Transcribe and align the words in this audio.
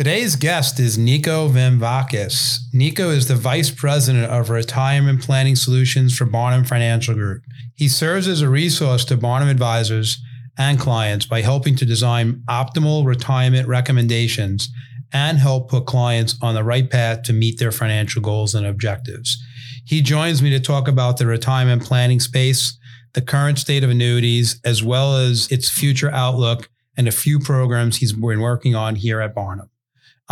Today's 0.00 0.34
guest 0.34 0.80
is 0.80 0.96
Nico 0.96 1.46
Vamvakas. 1.50 2.60
Nico 2.72 3.10
is 3.10 3.28
the 3.28 3.34
Vice 3.34 3.70
President 3.70 4.32
of 4.32 4.48
Retirement 4.48 5.20
Planning 5.20 5.56
Solutions 5.56 6.16
for 6.16 6.24
Barnum 6.24 6.64
Financial 6.64 7.12
Group. 7.12 7.42
He 7.74 7.86
serves 7.86 8.26
as 8.26 8.40
a 8.40 8.48
resource 8.48 9.04
to 9.04 9.18
Barnum 9.18 9.50
advisors 9.50 10.18
and 10.56 10.80
clients 10.80 11.26
by 11.26 11.42
helping 11.42 11.76
to 11.76 11.84
design 11.84 12.42
optimal 12.48 13.04
retirement 13.04 13.68
recommendations 13.68 14.70
and 15.12 15.36
help 15.36 15.68
put 15.68 15.84
clients 15.84 16.34
on 16.40 16.54
the 16.54 16.64
right 16.64 16.88
path 16.88 17.24
to 17.24 17.34
meet 17.34 17.58
their 17.58 17.70
financial 17.70 18.22
goals 18.22 18.54
and 18.54 18.64
objectives. 18.64 19.36
He 19.84 20.00
joins 20.00 20.40
me 20.40 20.48
to 20.48 20.60
talk 20.60 20.88
about 20.88 21.18
the 21.18 21.26
retirement 21.26 21.82
planning 21.84 22.20
space, 22.20 22.78
the 23.12 23.20
current 23.20 23.58
state 23.58 23.84
of 23.84 23.90
annuities, 23.90 24.62
as 24.64 24.82
well 24.82 25.18
as 25.18 25.46
its 25.52 25.68
future 25.68 26.10
outlook 26.10 26.70
and 26.96 27.06
a 27.06 27.12
few 27.12 27.38
programs 27.38 27.98
he's 27.98 28.14
been 28.14 28.40
working 28.40 28.74
on 28.74 28.96
here 28.96 29.20
at 29.20 29.34
Barnum. 29.34 29.69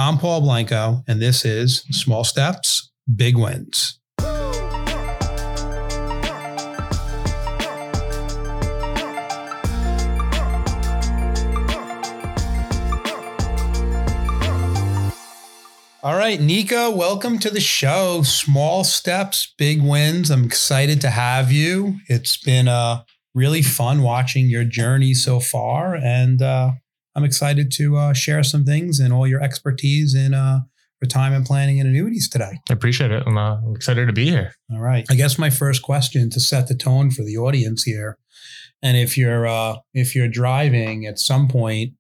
I'm 0.01 0.17
Paul 0.17 0.43
Blanco, 0.43 1.03
and 1.09 1.21
this 1.21 1.45
is 1.45 1.81
Small 1.91 2.23
Steps, 2.23 2.93
Big 3.17 3.37
Wins. 3.37 3.99
All 16.01 16.17
right, 16.17 16.41
Nico, 16.41 16.93
welcome 16.93 17.41
to 17.41 17.51
the 17.51 17.61
show. 17.61 18.23
Small 18.23 18.85
steps, 18.85 19.53
big 19.59 19.83
wins. 19.83 20.31
I'm 20.31 20.45
excited 20.45 21.01
to 21.01 21.11
have 21.11 21.51
you. 21.51 21.97
It's 22.07 22.37
been 22.37 22.69
uh, 22.69 23.03
really 23.35 23.63
fun 23.63 24.03
watching 24.03 24.49
your 24.49 24.63
journey 24.63 25.15
so 25.15 25.41
far, 25.41 25.97
and 25.97 26.41
uh, 26.41 26.71
I'm 27.19 27.25
excited 27.25 27.73
to 27.73 27.97
uh, 27.97 28.13
share 28.13 28.45
some 28.45 28.65
things 28.65 29.01
and 29.01 29.13
all 29.13 29.27
your 29.27 29.43
expertise 29.43 30.15
in 30.15 30.35
uh, 30.35 30.61
retirement 31.01 31.49
planning 31.49 31.81
and 31.81 31.89
annuities 31.89 32.29
today. 32.29 32.61
I 32.71 32.73
appreciate 32.73 33.11
it. 33.11 33.25
I'm 33.27 33.37
uh, 33.37 33.59
excited 33.73 34.07
to 34.07 34.13
be 34.13 34.27
here. 34.27 34.55
All 34.71 34.79
right. 34.79 35.05
I 35.11 35.17
guess 35.17 35.37
my 35.37 35.51
first 35.51 35.83
question 35.83 36.31
to 36.31 36.39
set 36.39 36.69
the 36.69 36.77
tone 36.77 37.11
for 37.11 37.25
the 37.25 37.37
audience 37.37 37.83
here, 37.83 38.19
and 38.85 38.97
if 38.97 39.19
you're 39.19 39.49
uh, 39.49 39.79
if 39.95 40.15
you're 40.15 40.29
driving 40.29 41.07
at 41.07 41.19
some 41.19 41.49
point, 41.49 41.95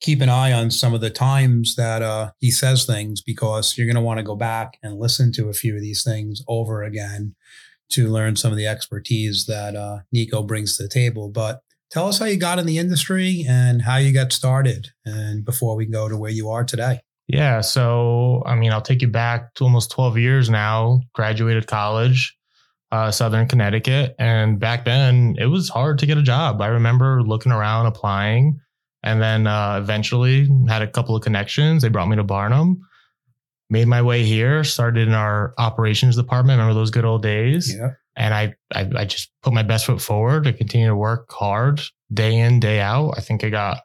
keep 0.00 0.20
an 0.20 0.28
eye 0.28 0.50
on 0.50 0.72
some 0.72 0.92
of 0.92 1.00
the 1.00 1.08
times 1.08 1.76
that 1.76 2.02
uh, 2.02 2.32
he 2.40 2.50
says 2.50 2.84
things 2.84 3.22
because 3.22 3.78
you're 3.78 3.86
going 3.86 3.94
to 3.94 4.02
want 4.02 4.18
to 4.18 4.24
go 4.24 4.34
back 4.34 4.78
and 4.82 4.98
listen 4.98 5.30
to 5.34 5.48
a 5.48 5.54
few 5.54 5.76
of 5.76 5.82
these 5.82 6.02
things 6.02 6.42
over 6.48 6.82
again 6.82 7.36
to 7.90 8.08
learn 8.08 8.34
some 8.34 8.50
of 8.50 8.58
the 8.58 8.66
expertise 8.66 9.46
that 9.46 9.76
uh, 9.76 9.98
Nico 10.10 10.42
brings 10.42 10.76
to 10.76 10.82
the 10.82 10.88
table. 10.88 11.30
But 11.30 11.60
tell 11.94 12.08
us 12.08 12.18
how 12.18 12.24
you 12.24 12.36
got 12.36 12.58
in 12.58 12.66
the 12.66 12.76
industry 12.76 13.46
and 13.48 13.80
how 13.80 13.96
you 13.96 14.12
got 14.12 14.32
started 14.32 14.88
and 15.04 15.44
before 15.44 15.76
we 15.76 15.86
go 15.86 16.08
to 16.08 16.16
where 16.16 16.30
you 16.30 16.50
are 16.50 16.64
today. 16.64 17.00
Yeah 17.28 17.62
so 17.62 18.42
i 18.44 18.54
mean 18.54 18.70
i'll 18.70 18.82
take 18.82 19.00
you 19.00 19.08
back 19.08 19.54
to 19.54 19.64
almost 19.64 19.90
12 19.92 20.18
years 20.18 20.50
now. 20.50 21.00
Graduated 21.14 21.66
college 21.66 22.36
uh, 22.92 23.10
southern 23.10 23.48
connecticut 23.48 24.14
and 24.18 24.60
back 24.60 24.84
then 24.84 25.36
it 25.38 25.46
was 25.46 25.68
hard 25.68 25.98
to 26.00 26.06
get 26.06 26.18
a 26.18 26.22
job. 26.22 26.60
I 26.60 26.66
remember 26.66 27.22
looking 27.22 27.52
around 27.52 27.86
applying 27.86 28.60
and 29.02 29.22
then 29.22 29.46
uh, 29.46 29.78
eventually 29.82 30.48
had 30.68 30.82
a 30.82 30.86
couple 30.86 31.14
of 31.14 31.22
connections. 31.22 31.82
They 31.82 31.88
brought 31.88 32.08
me 32.08 32.16
to 32.16 32.24
barnum 32.24 32.80
made 33.70 33.88
my 33.88 34.02
way 34.02 34.22
here 34.22 34.62
started 34.62 35.08
in 35.08 35.14
our 35.14 35.54
operations 35.58 36.16
department. 36.16 36.58
Remember 36.58 36.74
those 36.74 36.90
good 36.90 37.04
old 37.04 37.22
days? 37.22 37.74
Yeah 37.74 37.92
and 38.16 38.34
I, 38.34 38.54
I, 38.74 38.88
I 38.96 39.04
just 39.04 39.30
put 39.42 39.52
my 39.52 39.62
best 39.62 39.86
foot 39.86 40.00
forward 40.00 40.44
to 40.44 40.52
continue 40.52 40.88
to 40.88 40.96
work 40.96 41.30
hard 41.30 41.80
day 42.12 42.38
in 42.38 42.60
day 42.60 42.80
out. 42.80 43.14
I 43.16 43.20
think 43.20 43.44
I 43.44 43.50
got 43.50 43.82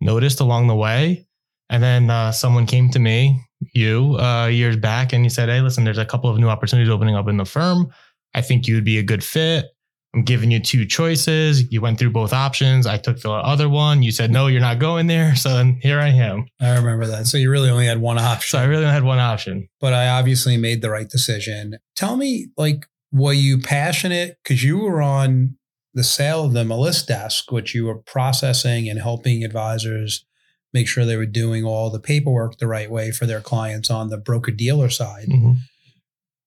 noticed 0.00 0.40
along 0.40 0.68
the 0.68 0.76
way, 0.76 1.26
and 1.70 1.82
then 1.82 2.10
uh, 2.10 2.32
someone 2.32 2.66
came 2.66 2.90
to 2.90 2.98
me, 2.98 3.40
you, 3.72 4.16
uh, 4.18 4.46
years 4.46 4.76
back, 4.76 5.12
and 5.12 5.24
you 5.24 5.30
said, 5.30 5.48
"Hey, 5.48 5.60
listen, 5.60 5.84
there's 5.84 5.98
a 5.98 6.04
couple 6.04 6.30
of 6.30 6.38
new 6.38 6.48
opportunities 6.48 6.90
opening 6.90 7.16
up 7.16 7.28
in 7.28 7.36
the 7.36 7.44
firm. 7.44 7.92
I 8.34 8.42
think 8.42 8.66
you'd 8.66 8.84
be 8.84 8.98
a 8.98 9.02
good 9.02 9.24
fit." 9.24 9.66
I'm 10.14 10.22
giving 10.22 10.50
you 10.50 10.60
two 10.60 10.86
choices. 10.86 11.72
You 11.72 11.80
went 11.80 11.98
through 11.98 12.10
both 12.10 12.32
options. 12.32 12.86
I 12.86 12.98
took 12.98 13.20
the 13.20 13.32
other 13.32 13.68
one. 13.68 14.02
You 14.04 14.12
said, 14.12 14.30
no, 14.30 14.46
you're 14.46 14.60
not 14.60 14.78
going 14.78 15.08
there. 15.08 15.34
So 15.44 15.52
then 15.56 15.78
here 15.82 16.00
I 16.00 16.08
am. 16.08 16.46
I 16.58 16.76
remember 16.76 17.06
that. 17.06 17.26
So 17.26 17.36
you 17.36 17.50
really 17.50 17.68
only 17.68 17.86
had 17.86 18.00
one 18.00 18.18
option. 18.18 18.48
So 18.48 18.58
I 18.58 18.64
really 18.64 18.84
only 18.84 18.94
had 18.94 19.04
one 19.04 19.18
option. 19.18 19.68
But 19.78 19.92
I 19.92 20.08
obviously 20.08 20.56
made 20.56 20.80
the 20.80 20.88
right 20.88 21.08
decision. 21.08 21.76
Tell 21.96 22.16
me, 22.16 22.48
like, 22.56 22.86
were 23.14 23.32
you 23.32 23.58
passionate 23.58 24.38
because 24.42 24.64
you 24.64 24.78
were 24.78 25.00
on 25.00 25.56
the 25.94 26.02
sale 26.02 26.44
of 26.44 26.52
the 26.52 26.64
list 26.64 27.06
desk, 27.06 27.52
which 27.52 27.72
you 27.72 27.86
were 27.86 27.98
processing 27.98 28.88
and 28.88 29.00
helping 29.00 29.44
advisors 29.44 30.26
make 30.72 30.88
sure 30.88 31.04
they 31.04 31.16
were 31.16 31.24
doing 31.24 31.64
all 31.64 31.90
the 31.90 32.00
paperwork 32.00 32.58
the 32.58 32.66
right 32.66 32.90
way 32.90 33.12
for 33.12 33.26
their 33.26 33.40
clients 33.40 33.88
on 33.88 34.08
the 34.08 34.18
broker 34.18 34.50
dealer 34.50 34.90
side. 34.90 35.28
Mm-hmm. 35.28 35.52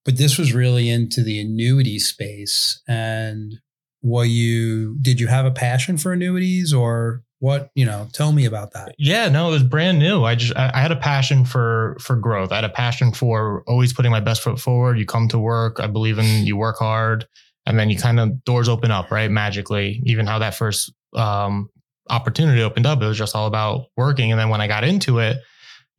But 0.03 0.17
this 0.17 0.37
was 0.37 0.53
really 0.53 0.89
into 0.89 1.23
the 1.23 1.39
annuity 1.39 1.99
space. 1.99 2.81
And 2.85 3.53
were 4.01 4.25
you, 4.25 4.97
did 5.01 5.21
you 5.21 5.27
have 5.27 5.45
a 5.45 5.51
passion 5.51 5.97
for 5.97 6.11
annuities 6.11 6.73
or 6.73 7.23
what 7.39 7.69
you 7.75 7.85
know 7.85 8.07
tell 8.13 8.31
me 8.31 8.45
about 8.45 8.73
that. 8.73 8.95
Yeah 8.97 9.29
no 9.29 9.49
it 9.49 9.51
was 9.51 9.63
brand 9.63 9.99
new. 9.99 10.23
I 10.23 10.35
just 10.35 10.55
I, 10.55 10.79
had 10.79 10.91
a 10.91 10.95
passion 10.95 11.45
for 11.45 11.97
for 11.99 12.15
growth. 12.15 12.51
I 12.51 12.55
had 12.55 12.63
a 12.63 12.69
passion 12.69 13.11
for 13.13 13.63
always 13.67 13.93
putting 13.93 14.11
my 14.11 14.19
best 14.19 14.41
foot 14.41 14.59
forward. 14.59 14.97
You 14.97 15.05
come 15.05 15.27
to 15.29 15.39
work 15.39 15.79
i 15.79 15.87
believe 15.87 16.17
in 16.19 16.45
you 16.45 16.57
work 16.57 16.77
hard 16.77 17.27
and 17.65 17.77
then 17.77 17.89
you 17.89 17.97
kind 17.97 18.19
of 18.19 18.43
doors 18.43 18.69
open 18.69 18.91
up 18.91 19.11
right 19.11 19.29
magically. 19.29 20.01
Even 20.05 20.25
how 20.25 20.39
that 20.39 20.55
first 20.55 20.93
um, 21.15 21.69
opportunity 22.09 22.61
opened 22.61 22.85
up 22.85 23.01
it 23.01 23.05
was 23.05 23.17
just 23.17 23.35
all 23.35 23.47
about 23.47 23.87
working 23.97 24.31
and 24.31 24.39
then 24.39 24.49
when 24.49 24.61
i 24.61 24.67
got 24.67 24.83
into 24.83 25.19
it 25.19 25.37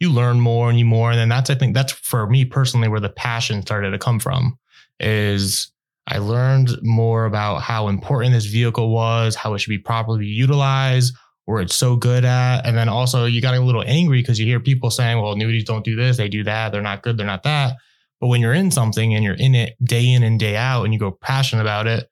you 0.00 0.10
learn 0.10 0.40
more 0.40 0.68
and 0.68 0.78
you 0.78 0.84
more 0.84 1.10
and 1.10 1.18
then 1.18 1.28
that's 1.28 1.50
i 1.50 1.54
think 1.54 1.74
that's 1.74 1.92
for 1.92 2.26
me 2.28 2.44
personally 2.44 2.88
where 2.88 3.00
the 3.00 3.08
passion 3.08 3.62
started 3.62 3.90
to 3.90 3.98
come 3.98 4.18
from 4.18 4.58
is 5.00 5.70
i 6.06 6.18
learned 6.18 6.70
more 6.82 7.24
about 7.24 7.60
how 7.60 7.88
important 7.88 8.32
this 8.32 8.46
vehicle 8.46 8.92
was 8.92 9.34
how 9.34 9.54
it 9.54 9.58
should 9.58 9.70
be 9.70 9.78
properly 9.78 10.26
utilized 10.26 11.14
where 11.48 11.62
it's 11.62 11.74
so 11.74 11.96
good 11.96 12.26
at. 12.26 12.66
And 12.66 12.76
then 12.76 12.90
also 12.90 13.24
you 13.24 13.40
got 13.40 13.54
a 13.54 13.60
little 13.60 13.82
angry 13.86 14.20
because 14.20 14.38
you 14.38 14.44
hear 14.44 14.60
people 14.60 14.90
saying, 14.90 15.18
well, 15.18 15.32
annuities 15.32 15.64
don't 15.64 15.82
do 15.82 15.96
this, 15.96 16.18
they 16.18 16.28
do 16.28 16.44
that, 16.44 16.72
they're 16.72 16.82
not 16.82 17.02
good, 17.02 17.16
they're 17.16 17.24
not 17.24 17.42
that. 17.44 17.76
But 18.20 18.26
when 18.26 18.42
you're 18.42 18.52
in 18.52 18.70
something 18.70 19.14
and 19.14 19.24
you're 19.24 19.32
in 19.32 19.54
it 19.54 19.74
day 19.82 20.12
in 20.12 20.22
and 20.22 20.38
day 20.38 20.56
out 20.56 20.84
and 20.84 20.92
you 20.92 21.00
go 21.00 21.10
passionate 21.10 21.62
about 21.62 21.86
it, 21.86 22.06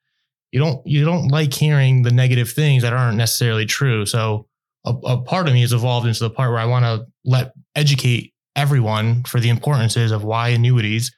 you 0.51 0.59
don't 0.59 0.81
you 0.87 1.05
don't 1.05 1.27
like 1.27 1.53
hearing 1.53 2.01
the 2.01 2.09
negative 2.09 2.49
things 2.49 2.81
that 2.81 2.93
aren't 2.93 3.17
necessarily 3.17 3.67
true. 3.67 4.07
So 4.07 4.47
a, 4.85 4.93
a 5.05 5.21
part 5.21 5.47
of 5.47 5.53
me 5.53 5.61
has 5.61 5.71
evolved 5.71 6.07
into 6.07 6.23
the 6.23 6.31
part 6.31 6.49
where 6.49 6.59
I 6.59 6.65
want 6.65 6.85
to 6.85 7.05
let 7.23 7.53
educate 7.75 8.33
everyone 8.55 9.23
for 9.25 9.39
the 9.39 9.49
importances 9.49 10.11
of 10.11 10.23
why 10.23 10.49
annuities 10.49 11.15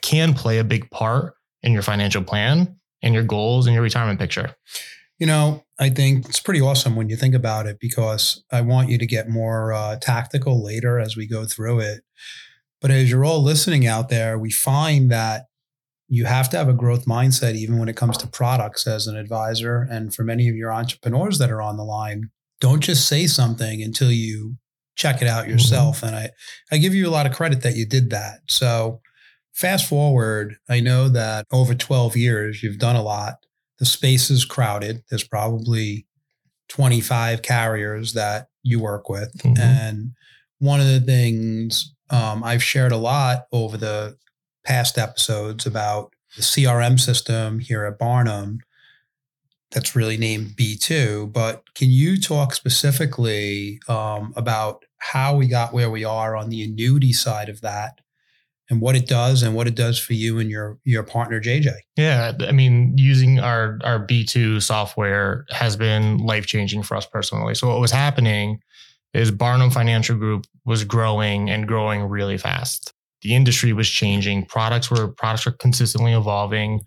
can 0.00 0.32
play 0.32 0.60
a 0.60 0.64
big 0.64 0.90
part 0.90 1.34
in 1.62 1.72
your 1.72 1.82
financial 1.82 2.22
plan 2.22 2.76
and 3.02 3.12
your 3.12 3.22
goals 3.22 3.66
and 3.66 3.74
your 3.74 3.82
retirement 3.82 4.18
picture. 4.18 4.54
You 5.18 5.26
know, 5.26 5.64
I 5.78 5.90
think 5.90 6.26
it's 6.26 6.40
pretty 6.40 6.60
awesome 6.60 6.96
when 6.96 7.08
you 7.08 7.16
think 7.16 7.34
about 7.34 7.66
it 7.66 7.78
because 7.80 8.42
I 8.50 8.62
want 8.62 8.88
you 8.88 8.98
to 8.98 9.06
get 9.06 9.28
more 9.28 9.72
uh, 9.72 9.96
tactical 9.96 10.62
later 10.62 10.98
as 10.98 11.16
we 11.16 11.26
go 11.26 11.44
through 11.44 11.80
it. 11.80 12.02
But 12.80 12.90
as 12.90 13.10
you're 13.10 13.24
all 13.24 13.42
listening 13.42 13.86
out 13.86 14.08
there, 14.08 14.38
we 14.38 14.50
find 14.50 15.10
that 15.10 15.46
you 16.08 16.26
have 16.26 16.50
to 16.50 16.56
have 16.56 16.68
a 16.68 16.74
growth 16.74 17.06
mindset 17.06 17.54
even 17.54 17.78
when 17.78 17.88
it 17.88 17.96
comes 17.96 18.16
to 18.18 18.26
products 18.26 18.86
as 18.86 19.06
an 19.06 19.16
advisor. 19.16 19.86
And 19.90 20.14
for 20.14 20.22
many 20.22 20.48
of 20.48 20.56
your 20.56 20.72
entrepreneurs 20.72 21.38
that 21.38 21.50
are 21.50 21.62
on 21.62 21.76
the 21.76 21.84
line, 21.84 22.30
don't 22.60 22.80
just 22.80 23.08
say 23.08 23.26
something 23.26 23.82
until 23.82 24.10
you 24.10 24.56
check 24.96 25.22
it 25.22 25.28
out 25.28 25.44
mm-hmm. 25.44 25.52
yourself. 25.52 25.98
Mm-hmm. 25.98 26.06
And 26.06 26.16
I, 26.16 26.30
I 26.72 26.78
give 26.78 26.94
you 26.94 27.08
a 27.08 27.10
lot 27.10 27.26
of 27.26 27.34
credit 27.34 27.62
that 27.62 27.76
you 27.76 27.86
did 27.86 28.10
that. 28.10 28.40
So 28.48 29.00
fast 29.52 29.88
forward, 29.88 30.56
I 30.68 30.80
know 30.80 31.08
that 31.08 31.46
over 31.52 31.74
12 31.74 32.16
years, 32.16 32.62
you've 32.62 32.78
done 32.78 32.96
a 32.96 33.02
lot 33.02 33.34
the 33.84 33.90
space 33.90 34.30
is 34.30 34.46
crowded. 34.46 35.02
There's 35.10 35.28
probably 35.28 36.06
25 36.70 37.42
carriers 37.42 38.14
that 38.14 38.48
you 38.62 38.80
work 38.80 39.10
with. 39.10 39.30
Mm-hmm. 39.38 39.60
And 39.60 40.12
one 40.58 40.80
of 40.80 40.86
the 40.86 41.00
things 41.00 41.94
um, 42.08 42.42
I've 42.42 42.62
shared 42.62 42.92
a 42.92 42.96
lot 42.96 43.44
over 43.52 43.76
the 43.76 44.16
past 44.64 44.96
episodes 44.96 45.66
about 45.66 46.14
the 46.34 46.40
CRM 46.40 46.98
system 46.98 47.58
here 47.58 47.84
at 47.84 47.98
Barnum 47.98 48.60
that's 49.70 49.94
really 49.94 50.16
named 50.16 50.52
B2. 50.56 51.30
But 51.30 51.64
can 51.74 51.90
you 51.90 52.18
talk 52.18 52.54
specifically 52.54 53.80
um, 53.86 54.32
about 54.34 54.82
how 54.96 55.36
we 55.36 55.46
got 55.46 55.74
where 55.74 55.90
we 55.90 56.04
are 56.04 56.36
on 56.36 56.48
the 56.48 56.64
annuity 56.64 57.12
side 57.12 57.50
of 57.50 57.60
that 57.60 58.00
and 58.70 58.80
what 58.80 58.96
it 58.96 59.06
does 59.06 59.42
and 59.42 59.54
what 59.54 59.66
it 59.66 59.74
does 59.74 59.98
for 59.98 60.14
you 60.14 60.38
and 60.38 60.50
your 60.50 60.78
your 60.84 61.02
partner 61.02 61.40
JJ. 61.40 61.72
Yeah, 61.96 62.32
I 62.40 62.52
mean, 62.52 62.96
using 62.96 63.38
our 63.40 63.78
our 63.84 64.04
B2 64.04 64.62
software 64.62 65.44
has 65.50 65.76
been 65.76 66.18
life 66.18 66.46
changing 66.46 66.82
for 66.82 66.96
us 66.96 67.06
personally. 67.06 67.54
So 67.54 67.68
what 67.68 67.80
was 67.80 67.90
happening 67.90 68.60
is 69.12 69.30
Barnum 69.30 69.70
Financial 69.70 70.16
Group 70.16 70.46
was 70.64 70.84
growing 70.84 71.50
and 71.50 71.68
growing 71.68 72.02
really 72.02 72.38
fast. 72.38 72.92
The 73.22 73.34
industry 73.34 73.72
was 73.72 73.88
changing, 73.88 74.46
products 74.46 74.90
were 74.90 75.08
products 75.08 75.46
were 75.46 75.52
consistently 75.52 76.12
evolving 76.12 76.80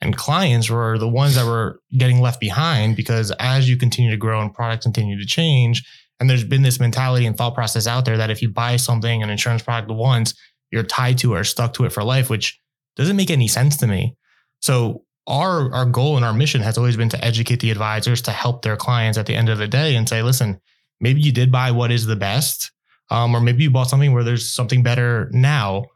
and 0.00 0.16
clients 0.16 0.70
were 0.70 0.98
the 0.98 1.08
ones 1.08 1.34
that 1.34 1.46
were 1.46 1.80
getting 1.96 2.20
left 2.20 2.40
behind 2.40 2.96
because 2.96 3.32
as 3.38 3.68
you 3.68 3.76
continue 3.76 4.10
to 4.10 4.16
grow 4.16 4.40
and 4.40 4.54
products 4.54 4.84
continue 4.84 5.18
to 5.18 5.26
change 5.26 5.84
And 6.18 6.28
there's 6.28 6.44
been 6.44 6.62
this 6.62 6.80
mentality 6.80 7.26
and 7.26 7.36
thought 7.36 7.54
process 7.54 7.86
out 7.86 8.04
there 8.04 8.18
that 8.18 8.30
if 8.30 8.42
you 8.42 8.50
buy 8.50 8.76
something, 8.76 9.22
an 9.22 9.30
insurance 9.30 9.62
product 9.62 9.90
once, 9.90 10.34
you're 10.70 10.82
tied 10.82 11.18
to 11.18 11.34
or 11.34 11.44
stuck 11.44 11.74
to 11.74 11.84
it 11.84 11.92
for 11.92 12.02
life, 12.02 12.30
which 12.30 12.60
doesn't 12.96 13.16
make 13.16 13.30
any 13.30 13.48
sense 13.48 13.76
to 13.78 13.86
me. 13.86 14.16
So 14.60 15.04
our 15.26 15.72
our 15.72 15.84
goal 15.84 16.16
and 16.16 16.24
our 16.24 16.32
mission 16.32 16.60
has 16.60 16.76
always 16.76 16.96
been 16.96 17.08
to 17.10 17.24
educate 17.24 17.60
the 17.60 17.70
advisors 17.70 18.22
to 18.22 18.30
help 18.30 18.62
their 18.62 18.76
clients 18.76 19.18
at 19.18 19.26
the 19.26 19.34
end 19.34 19.48
of 19.48 19.58
the 19.58 19.68
day 19.68 19.96
and 19.96 20.08
say, 20.08 20.22
listen, 20.22 20.60
maybe 21.00 21.20
you 21.20 21.32
did 21.32 21.52
buy 21.52 21.70
what 21.70 21.90
is 21.90 22.06
the 22.06 22.16
best, 22.16 22.70
um, 23.10 23.34
or 23.34 23.40
maybe 23.40 23.62
you 23.62 23.70
bought 23.70 23.90
something 23.90 24.12
where 24.12 24.24
there's 24.24 24.50
something 24.50 24.82
better 24.82 25.28
now, 25.32 25.86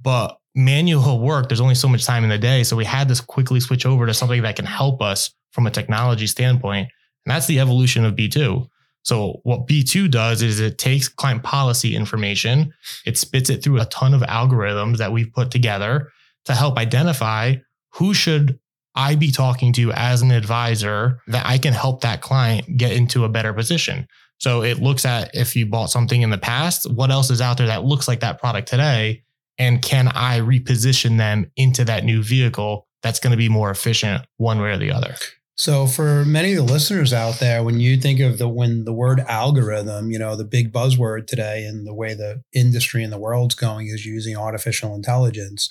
but 0.00 0.38
manual 0.54 1.18
work, 1.20 1.48
there's 1.48 1.60
only 1.60 1.74
so 1.74 1.88
much 1.88 2.04
time 2.04 2.24
in 2.24 2.30
the 2.30 2.38
day. 2.38 2.62
So 2.62 2.76
we 2.76 2.84
had 2.84 3.08
to 3.08 3.22
quickly 3.22 3.60
switch 3.60 3.86
over 3.86 4.06
to 4.06 4.14
something 4.14 4.42
that 4.42 4.56
can 4.56 4.66
help 4.66 5.02
us 5.02 5.34
from 5.52 5.66
a 5.66 5.70
technology 5.70 6.26
standpoint. 6.26 6.88
And 7.26 7.34
that's 7.34 7.46
the 7.46 7.60
evolution 7.60 8.04
of 8.04 8.14
B2. 8.14 8.68
So 9.02 9.40
what 9.44 9.66
B2 9.66 10.10
does 10.10 10.42
is 10.42 10.60
it 10.60 10.78
takes 10.78 11.08
client 11.08 11.42
policy 11.42 11.96
information, 11.96 12.72
it 13.06 13.16
spits 13.16 13.50
it 13.50 13.62
through 13.62 13.80
a 13.80 13.86
ton 13.86 14.14
of 14.14 14.20
algorithms 14.22 14.98
that 14.98 15.12
we've 15.12 15.32
put 15.32 15.50
together 15.50 16.12
to 16.44 16.54
help 16.54 16.76
identify 16.78 17.56
who 17.94 18.14
should 18.14 18.58
I 18.94 19.14
be 19.14 19.30
talking 19.30 19.72
to 19.74 19.92
as 19.92 20.22
an 20.22 20.30
advisor 20.30 21.20
that 21.28 21.46
I 21.46 21.58
can 21.58 21.72
help 21.72 22.00
that 22.02 22.20
client 22.20 22.76
get 22.76 22.92
into 22.92 23.24
a 23.24 23.28
better 23.28 23.52
position. 23.52 24.06
So 24.38 24.62
it 24.62 24.78
looks 24.78 25.04
at 25.04 25.34
if 25.34 25.54
you 25.54 25.66
bought 25.66 25.90
something 25.90 26.22
in 26.22 26.30
the 26.30 26.38
past, 26.38 26.90
what 26.90 27.10
else 27.10 27.30
is 27.30 27.40
out 27.40 27.58
there 27.58 27.66
that 27.68 27.84
looks 27.84 28.08
like 28.08 28.20
that 28.20 28.40
product 28.40 28.68
today? 28.68 29.22
And 29.58 29.82
can 29.82 30.08
I 30.08 30.40
reposition 30.40 31.18
them 31.18 31.50
into 31.56 31.84
that 31.84 32.04
new 32.04 32.22
vehicle 32.22 32.86
that's 33.02 33.20
going 33.20 33.32
to 33.32 33.36
be 33.36 33.48
more 33.48 33.70
efficient 33.70 34.24
one 34.38 34.60
way 34.60 34.70
or 34.70 34.78
the 34.78 34.92
other? 34.92 35.14
So 35.56 35.86
for 35.86 36.24
many 36.24 36.52
of 36.52 36.66
the 36.66 36.72
listeners 36.72 37.12
out 37.12 37.38
there, 37.38 37.62
when 37.62 37.80
you 37.80 37.98
think 37.98 38.18
of 38.20 38.38
the 38.38 38.48
when 38.48 38.84
the 38.84 38.94
word 38.94 39.20
algorithm, 39.28 40.10
you 40.10 40.18
know, 40.18 40.34
the 40.34 40.44
big 40.44 40.72
buzzword 40.72 41.26
today 41.26 41.64
and 41.64 41.86
the 41.86 41.92
way 41.92 42.14
the 42.14 42.42
industry 42.54 43.04
and 43.04 43.12
the 43.12 43.18
world's 43.18 43.54
going 43.54 43.88
is 43.88 44.06
using 44.06 44.36
artificial 44.36 44.94
intelligence. 44.94 45.68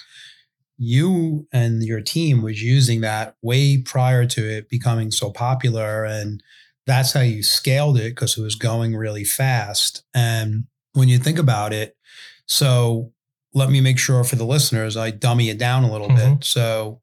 You 0.77 1.47
and 1.51 1.83
your 1.83 2.01
team 2.01 2.41
was 2.41 2.61
using 2.61 3.01
that 3.01 3.35
way 3.41 3.79
prior 3.79 4.25
to 4.27 4.47
it 4.47 4.69
becoming 4.69 5.11
so 5.11 5.31
popular. 5.31 6.05
And 6.05 6.43
that's 6.85 7.13
how 7.13 7.21
you 7.21 7.41
scaled 7.43 7.97
it 7.97 8.15
because 8.15 8.37
it 8.37 8.41
was 8.41 8.55
going 8.55 8.95
really 8.95 9.23
fast. 9.23 10.03
And 10.13 10.65
when 10.93 11.09
you 11.09 11.17
think 11.17 11.39
about 11.39 11.73
it, 11.73 11.97
so 12.45 13.11
let 13.53 13.69
me 13.69 13.81
make 13.81 13.99
sure 13.99 14.23
for 14.23 14.35
the 14.35 14.45
listeners, 14.45 14.95
I 14.95 15.11
dummy 15.11 15.49
it 15.49 15.57
down 15.57 15.83
a 15.83 15.91
little 15.91 16.09
mm-hmm. 16.09 16.35
bit. 16.35 16.43
So 16.43 17.01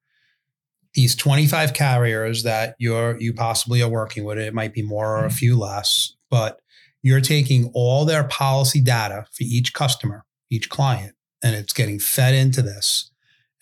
these 0.97 1.15
25 1.15 1.75
carriers 1.75 2.43
that 2.43 2.75
you're 2.79 3.21
you 3.21 3.33
possibly 3.33 3.83
are 3.83 3.89
working 3.89 4.25
with 4.25 4.39
it 4.39 4.55
might 4.55 4.73
be 4.73 4.83
more 4.83 5.19
or 5.19 5.19
a 5.19 5.29
mm-hmm. 5.29 5.37
few 5.37 5.57
less 5.57 6.15
but 6.31 6.59
you're 7.03 7.21
taking 7.21 7.71
all 7.75 8.05
their 8.05 8.25
policy 8.25 8.81
data 8.81 9.27
for 9.31 9.45
each 9.45 9.73
customer 9.73 10.25
each 10.51 10.69
client 10.69 11.15
and 11.45 11.55
it's 11.55 11.73
getting 11.73 11.99
fed 12.01 12.35
into 12.35 12.63
this 12.63 13.11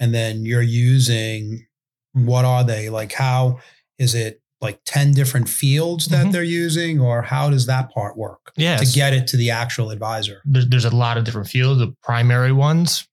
and 0.00 0.14
then 0.14 0.46
you're 0.46 0.62
using 0.62 1.66
what 2.12 2.44
are 2.44 2.64
they 2.64 2.88
like 2.88 3.12
how 3.12 3.58
is 3.98 4.14
it 4.14 4.40
like 4.60 4.81
10 4.86 5.12
different 5.12 5.48
fields 5.48 6.06
that 6.06 6.22
mm-hmm. 6.22 6.31
they're 6.31 6.42
using 6.42 7.00
or 7.00 7.20
how 7.20 7.50
does 7.50 7.66
that 7.66 7.90
part 7.90 8.16
work 8.16 8.52
yeah 8.56 8.76
to 8.76 8.86
get 8.86 9.12
it 9.12 9.26
to 9.26 9.36
the 9.36 9.50
actual 9.50 9.90
advisor 9.90 10.40
there's, 10.44 10.69
there's 10.69 10.84
a 10.84 10.94
lot 10.94 11.19
of 11.19 11.25
different 11.25 11.48
fields 11.48 11.81
the 11.81 11.92
primary 12.00 12.52
ones 12.52 13.08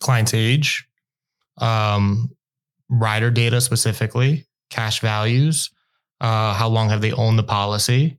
client's 0.00 0.34
age 0.34 0.86
um, 1.58 2.30
rider 2.90 3.30
data 3.30 3.60
specifically, 3.60 4.46
cash 4.68 5.00
values, 5.00 5.70
uh, 6.20 6.52
how 6.52 6.68
long 6.68 6.90
have 6.90 7.00
they 7.00 7.12
owned 7.12 7.38
the 7.38 7.44
policy, 7.44 8.18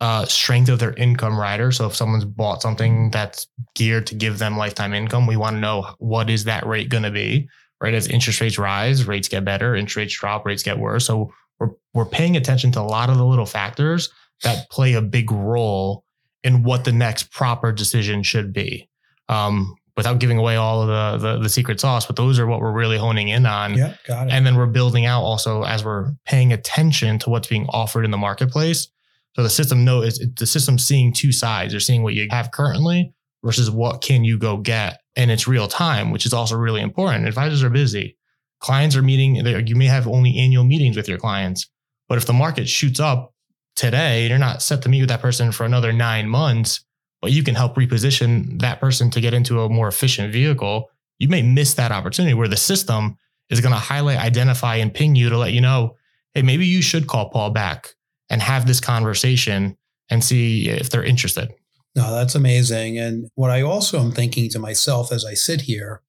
uh, 0.00 0.26
strength 0.26 0.68
of 0.68 0.78
their 0.78 0.92
income 0.94 1.38
rider. 1.38 1.72
So 1.72 1.86
if 1.86 1.94
someone's 1.94 2.24
bought 2.24 2.60
something 2.60 3.10
that's 3.10 3.46
geared 3.74 4.06
to 4.08 4.14
give 4.14 4.38
them 4.38 4.58
lifetime 4.58 4.92
income, 4.92 5.26
we 5.26 5.36
want 5.36 5.56
to 5.56 5.60
know 5.60 5.94
what 5.98 6.28
is 6.28 6.44
that 6.44 6.66
rate 6.66 6.90
going 6.90 7.04
to 7.04 7.10
be, 7.10 7.48
right? 7.80 7.94
As 7.94 8.08
interest 8.08 8.40
rates 8.40 8.58
rise, 8.58 9.06
rates 9.06 9.28
get 9.28 9.44
better, 9.44 9.74
interest 9.74 9.96
rates 9.96 10.18
drop, 10.18 10.44
rates 10.44 10.62
get 10.62 10.78
worse. 10.78 11.06
So 11.06 11.32
we're, 11.58 11.70
we're 11.94 12.04
paying 12.04 12.36
attention 12.36 12.72
to 12.72 12.80
a 12.80 12.82
lot 12.82 13.08
of 13.08 13.16
the 13.16 13.24
little 13.24 13.46
factors 13.46 14.10
that 14.42 14.68
play 14.70 14.94
a 14.94 15.02
big 15.02 15.30
role 15.30 16.04
in 16.42 16.62
what 16.64 16.84
the 16.84 16.92
next 16.92 17.30
proper 17.30 17.72
decision 17.72 18.22
should 18.22 18.52
be. 18.52 18.88
Um, 19.28 19.76
without 19.96 20.18
giving 20.18 20.38
away 20.38 20.56
all 20.56 20.82
of 20.82 20.88
the, 21.20 21.26
the, 21.34 21.38
the 21.42 21.48
secret 21.48 21.78
sauce, 21.78 22.06
but 22.06 22.16
those 22.16 22.38
are 22.38 22.46
what 22.46 22.60
we're 22.60 22.72
really 22.72 22.98
honing 22.98 23.28
in 23.28 23.46
on. 23.46 23.74
Yeah, 23.74 23.94
got 24.06 24.26
it. 24.26 24.32
And 24.32 24.44
then 24.44 24.56
we're 24.56 24.66
building 24.66 25.06
out 25.06 25.22
also 25.22 25.62
as 25.62 25.84
we're 25.84 26.12
paying 26.24 26.52
attention 26.52 27.18
to 27.20 27.30
what's 27.30 27.48
being 27.48 27.66
offered 27.68 28.04
in 28.04 28.10
the 28.10 28.18
marketplace. 28.18 28.88
So 29.34 29.42
the 29.42 29.50
system 29.50 29.84
knows 29.84 30.18
the 30.18 30.46
system 30.46 30.78
seeing 30.78 31.12
two 31.12 31.32
sides. 31.32 31.72
They're 31.72 31.80
seeing 31.80 32.02
what 32.02 32.14
you 32.14 32.28
have 32.30 32.50
currently 32.50 33.12
versus 33.44 33.70
what 33.70 34.00
can 34.00 34.24
you 34.24 34.38
go 34.38 34.56
get, 34.56 35.00
and 35.16 35.30
it's 35.30 35.46
real 35.46 35.68
time, 35.68 36.10
which 36.10 36.24
is 36.24 36.32
also 36.32 36.56
really 36.56 36.80
important. 36.80 37.26
Advisors 37.28 37.62
are 37.62 37.70
busy. 37.70 38.16
Clients 38.60 38.96
are 38.96 39.02
meeting. 39.02 39.36
You 39.36 39.76
may 39.76 39.86
have 39.86 40.08
only 40.08 40.38
annual 40.38 40.64
meetings 40.64 40.96
with 40.96 41.08
your 41.08 41.18
clients, 41.18 41.68
but 42.08 42.16
if 42.16 42.26
the 42.26 42.32
market 42.32 42.68
shoots 42.68 43.00
up 43.00 43.34
today, 43.76 44.28
you're 44.28 44.38
not 44.38 44.62
set 44.62 44.82
to 44.82 44.88
meet 44.88 45.00
with 45.00 45.08
that 45.10 45.20
person 45.20 45.52
for 45.52 45.64
another 45.64 45.92
nine 45.92 46.28
months 46.28 46.84
but 47.24 47.32
you 47.32 47.42
can 47.42 47.54
help 47.54 47.74
reposition 47.74 48.60
that 48.60 48.80
person 48.80 49.08
to 49.08 49.18
get 49.18 49.32
into 49.32 49.62
a 49.62 49.68
more 49.70 49.88
efficient 49.88 50.30
vehicle, 50.30 50.90
you 51.18 51.26
may 51.26 51.40
miss 51.40 51.72
that 51.72 51.90
opportunity 51.90 52.34
where 52.34 52.48
the 52.48 52.56
system 52.58 53.16
is 53.48 53.62
going 53.62 53.72
to 53.72 53.78
highlight, 53.78 54.18
identify, 54.18 54.76
and 54.76 54.92
ping 54.92 55.16
you 55.16 55.30
to 55.30 55.38
let 55.38 55.54
you 55.54 55.60
know, 55.62 55.96
hey, 56.34 56.42
maybe 56.42 56.66
you 56.66 56.82
should 56.82 57.06
call 57.06 57.30
Paul 57.30 57.48
back 57.48 57.94
and 58.28 58.42
have 58.42 58.66
this 58.66 58.78
conversation 58.78 59.74
and 60.10 60.22
see 60.22 60.68
if 60.68 60.90
they're 60.90 61.02
interested. 61.02 61.48
No, 61.96 62.12
that's 62.12 62.34
amazing. 62.34 62.98
And 62.98 63.30
what 63.36 63.50
I 63.50 63.62
also 63.62 63.98
am 64.00 64.12
thinking 64.12 64.50
to 64.50 64.58
myself 64.58 65.10
as 65.10 65.24
I 65.24 65.32
sit 65.32 65.62
here 65.62 66.02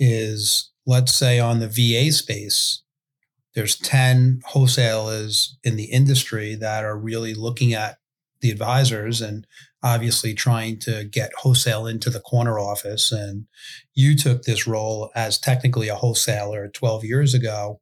is 0.00 0.72
let's 0.86 1.14
say 1.14 1.38
on 1.38 1.60
the 1.60 1.68
VA 1.68 2.10
space, 2.10 2.82
there's 3.54 3.76
10 3.76 4.42
wholesalers 4.44 5.56
in 5.62 5.76
the 5.76 5.84
industry 5.84 6.56
that 6.56 6.84
are 6.84 6.98
really 6.98 7.32
looking 7.32 7.74
at 7.74 7.98
the 8.40 8.50
advisors 8.50 9.20
and 9.20 9.46
obviously 9.82 10.34
trying 10.34 10.78
to 10.80 11.04
get 11.04 11.30
wholesale 11.38 11.86
into 11.86 12.10
the 12.10 12.20
corner 12.20 12.58
office. 12.58 13.12
And 13.12 13.46
you 13.94 14.16
took 14.16 14.42
this 14.42 14.66
role 14.66 15.10
as 15.14 15.38
technically 15.38 15.88
a 15.88 15.94
wholesaler 15.94 16.68
12 16.68 17.04
years 17.04 17.34
ago. 17.34 17.80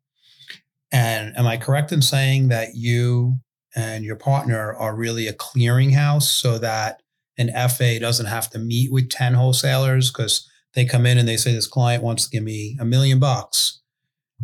And 0.92 1.36
am 1.36 1.46
I 1.46 1.56
correct 1.56 1.92
in 1.92 2.02
saying 2.02 2.48
that 2.48 2.74
you 2.74 3.38
and 3.74 4.04
your 4.04 4.16
partner 4.16 4.74
are 4.74 4.96
really 4.96 5.26
a 5.26 5.32
clearinghouse 5.32 6.22
so 6.22 6.58
that 6.58 7.02
an 7.38 7.50
FA 7.68 7.98
doesn't 8.00 8.26
have 8.26 8.48
to 8.50 8.58
meet 8.58 8.92
with 8.92 9.10
10 9.10 9.34
wholesalers 9.34 10.10
because 10.10 10.48
they 10.74 10.84
come 10.84 11.06
in 11.06 11.18
and 11.18 11.28
they 11.28 11.36
say, 11.36 11.52
This 11.52 11.66
client 11.66 12.02
wants 12.02 12.24
to 12.24 12.30
give 12.30 12.42
me 12.42 12.76
a 12.80 12.84
million 12.84 13.18
bucks. 13.18 13.80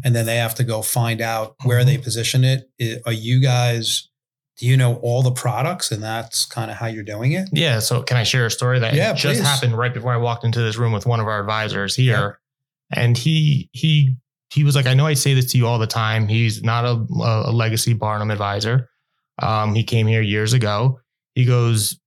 And 0.05 0.15
then 0.15 0.27
they 0.27 0.37
have 0.37 0.55
to 0.57 0.65
go 0.65 0.83
find 0.83 1.21
out 1.21 1.55
where 1.65 1.79
mm-hmm. 1.81 1.89
they 1.89 1.99
position 1.99 2.45
it. 2.45 2.71
Are 3.07 3.13
you 3.13 3.41
guys 3.41 4.09
do 4.59 4.67
you 4.67 4.77
know 4.77 4.97
all 4.97 5.23
the 5.23 5.33
products 5.33 5.91
and 5.91 6.03
that's 6.03 6.45
kind 6.45 6.71
of 6.71 6.77
how 6.77 6.87
you're 6.87 7.03
doing 7.03 7.33
it? 7.33 7.49
Yeah. 7.53 7.79
So 7.79 8.03
can 8.03 8.17
I 8.17 8.23
share 8.23 8.47
a 8.47 8.51
story 8.51 8.79
that 8.79 8.95
yeah, 8.95 9.13
just 9.13 9.41
please. 9.41 9.47
happened 9.47 9.77
right 9.77 9.93
before 9.93 10.13
I 10.13 10.19
walked 10.19 10.45
into 10.45 10.61
this 10.61 10.77
room 10.77 10.93
with 10.93 11.07
one 11.07 11.21
of 11.21 11.27
our 11.27 11.41
advisors 11.41 11.97
here. 11.97 12.39
Yeah. 12.93 13.03
And 13.03 13.17
he 13.17 13.71
he 13.73 14.17
he 14.51 14.65
was 14.65 14.77
like, 14.77 14.87
I 14.87 14.93
know 14.93 15.07
I 15.07 15.15
say 15.15 15.33
this 15.33 15.51
to 15.53 15.59
you 15.59 15.67
all 15.67 15.79
the 15.79 15.87
time. 15.87 16.29
He's 16.29 16.63
not 16.63 16.85
a, 16.85 17.07
a 17.49 17.51
legacy 17.51 17.95
Barnum 17.95 18.31
advisor. 18.31 18.91
Um, 19.41 19.75
he 19.75 19.83
came 19.83 20.07
here 20.07 20.21
years 20.21 20.53
ago. 20.53 21.01
He 21.35 21.47
goes, 21.47 21.99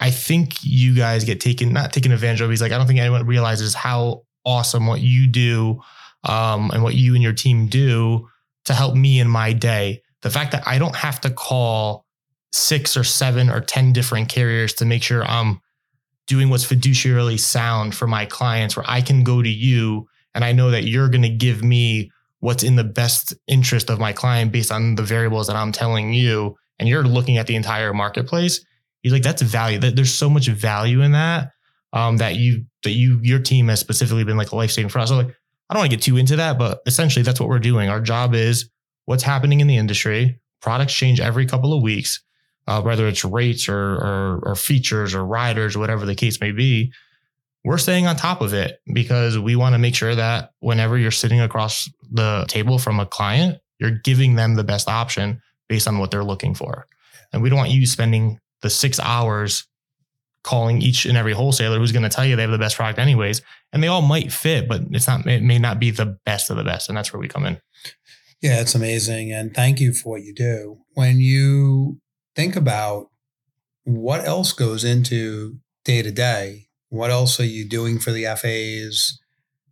I 0.00 0.10
think 0.10 0.54
you 0.64 0.94
guys 0.94 1.24
get 1.24 1.40
taken, 1.40 1.72
not 1.72 1.92
taken 1.92 2.10
advantage 2.10 2.40
of. 2.40 2.48
He's 2.48 2.62
like, 2.62 2.72
I 2.72 2.78
don't 2.78 2.86
think 2.86 2.98
anyone 3.00 3.26
realizes 3.26 3.74
how 3.74 4.22
awesome 4.46 4.86
what 4.86 5.02
you 5.02 5.28
do 5.28 5.80
um, 6.24 6.70
and 6.72 6.82
what 6.82 6.94
you 6.94 7.14
and 7.14 7.22
your 7.22 7.34
team 7.34 7.66
do 7.66 8.28
to 8.64 8.74
help 8.74 8.94
me 8.94 9.20
in 9.20 9.28
my 9.28 9.52
day 9.52 10.02
the 10.22 10.30
fact 10.30 10.52
that 10.52 10.66
I 10.66 10.78
don't 10.78 10.96
have 10.96 11.20
to 11.22 11.30
call 11.30 12.06
six 12.52 12.96
or 12.96 13.04
seven 13.04 13.50
or 13.50 13.60
10 13.60 13.92
different 13.92 14.28
carriers 14.28 14.74
to 14.74 14.84
make 14.84 15.02
sure 15.02 15.24
I'm 15.24 15.60
doing 16.26 16.48
what's 16.48 16.66
fiduciarily 16.66 17.38
sound 17.38 17.94
for 17.94 18.06
my 18.06 18.26
clients, 18.26 18.76
where 18.76 18.84
I 18.88 19.00
can 19.00 19.24
go 19.24 19.42
to 19.42 19.48
you 19.48 20.06
and 20.34 20.44
I 20.44 20.52
know 20.52 20.70
that 20.70 20.84
you're 20.84 21.08
going 21.08 21.22
to 21.22 21.28
give 21.28 21.62
me 21.62 22.10
what's 22.40 22.62
in 22.62 22.76
the 22.76 22.84
best 22.84 23.34
interest 23.46 23.90
of 23.90 24.00
my 24.00 24.12
client 24.12 24.52
based 24.52 24.72
on 24.72 24.94
the 24.94 25.02
variables 25.02 25.46
that 25.46 25.56
I'm 25.56 25.72
telling 25.72 26.12
you. 26.12 26.56
And 26.78 26.88
you're 26.88 27.04
looking 27.04 27.38
at 27.38 27.46
the 27.46 27.54
entire 27.54 27.92
marketplace. 27.92 28.64
He's 29.02 29.12
like, 29.12 29.22
that's 29.22 29.42
value. 29.42 29.78
There's 29.78 30.12
so 30.12 30.30
much 30.30 30.48
value 30.48 31.02
in 31.02 31.12
that. 31.12 31.50
Um, 31.94 32.16
that 32.16 32.36
you 32.36 32.64
that 32.84 32.92
you 32.92 33.20
your 33.22 33.38
team 33.38 33.68
has 33.68 33.78
specifically 33.78 34.24
been 34.24 34.38
like 34.38 34.52
a 34.52 34.56
life 34.56 34.70
saving 34.70 34.88
for 34.88 34.98
us. 34.98 35.10
So 35.10 35.16
like, 35.16 35.26
I 35.28 35.74
don't 35.74 35.80
want 35.80 35.90
to 35.90 35.96
get 35.96 36.02
too 36.02 36.16
into 36.16 36.36
that, 36.36 36.58
but 36.58 36.80
essentially 36.86 37.22
that's 37.22 37.38
what 37.38 37.50
we're 37.50 37.58
doing. 37.58 37.90
Our 37.90 38.00
job 38.00 38.34
is 38.34 38.70
what's 39.04 39.22
happening 39.22 39.60
in 39.60 39.66
the 39.66 39.76
industry. 39.76 40.40
Products 40.60 40.94
change 40.94 41.20
every 41.20 41.46
couple 41.46 41.72
of 41.72 41.82
weeks, 41.82 42.22
uh, 42.66 42.80
whether 42.82 43.06
it's 43.08 43.24
rates 43.24 43.68
or, 43.68 43.94
or, 43.94 44.40
or 44.44 44.54
features 44.54 45.14
or 45.14 45.24
riders 45.24 45.76
or 45.76 45.80
whatever 45.80 46.06
the 46.06 46.14
case 46.14 46.40
may 46.40 46.52
be. 46.52 46.92
We're 47.64 47.78
staying 47.78 48.06
on 48.06 48.16
top 48.16 48.40
of 48.40 48.54
it 48.54 48.80
because 48.92 49.38
we 49.38 49.54
want 49.54 49.74
to 49.74 49.78
make 49.78 49.94
sure 49.94 50.14
that 50.14 50.52
whenever 50.60 50.98
you're 50.98 51.10
sitting 51.10 51.40
across 51.40 51.88
the 52.10 52.44
table 52.48 52.78
from 52.78 52.98
a 52.98 53.06
client, 53.06 53.58
you're 53.78 53.90
giving 53.90 54.34
them 54.34 54.54
the 54.54 54.64
best 54.64 54.88
option 54.88 55.40
based 55.68 55.88
on 55.88 55.98
what 55.98 56.10
they're 56.10 56.24
looking 56.24 56.54
for. 56.54 56.86
And 57.32 57.42
we 57.42 57.48
don't 57.48 57.58
want 57.58 57.70
you 57.70 57.86
spending 57.86 58.40
the 58.62 58.70
six 58.70 59.00
hours 59.00 59.66
calling 60.44 60.82
each 60.82 61.04
and 61.04 61.16
every 61.16 61.32
wholesaler 61.32 61.78
who's 61.78 61.92
going 61.92 62.02
to 62.02 62.08
tell 62.08 62.24
you 62.24 62.34
they 62.34 62.42
have 62.42 62.50
the 62.50 62.58
best 62.58 62.76
product 62.76 62.98
anyways. 62.98 63.42
And 63.72 63.82
they 63.82 63.88
all 63.88 64.02
might 64.02 64.32
fit, 64.32 64.68
but 64.68 64.82
it's 64.90 65.06
not, 65.06 65.26
it 65.26 65.42
may 65.42 65.58
not 65.58 65.78
be 65.78 65.90
the 65.90 66.18
best 66.26 66.50
of 66.50 66.56
the 66.56 66.64
best. 66.64 66.88
And 66.88 66.98
that's 66.98 67.12
where 67.12 67.20
we 67.20 67.28
come 67.28 67.46
in. 67.46 67.60
Yeah, 68.42 68.60
it's 68.60 68.74
amazing. 68.74 69.32
And 69.32 69.54
thank 69.54 69.80
you 69.80 69.92
for 69.92 70.10
what 70.10 70.22
you 70.22 70.34
do. 70.34 70.78
When 70.94 71.20
you 71.20 72.00
think 72.34 72.56
about 72.56 73.06
what 73.84 74.26
else 74.26 74.52
goes 74.52 74.84
into 74.84 75.58
day 75.84 76.02
to 76.02 76.10
day, 76.10 76.66
what 76.88 77.10
else 77.10 77.40
are 77.40 77.44
you 77.44 77.68
doing 77.68 77.98
for 77.98 78.10
the 78.10 78.24
FAs? 78.24 79.18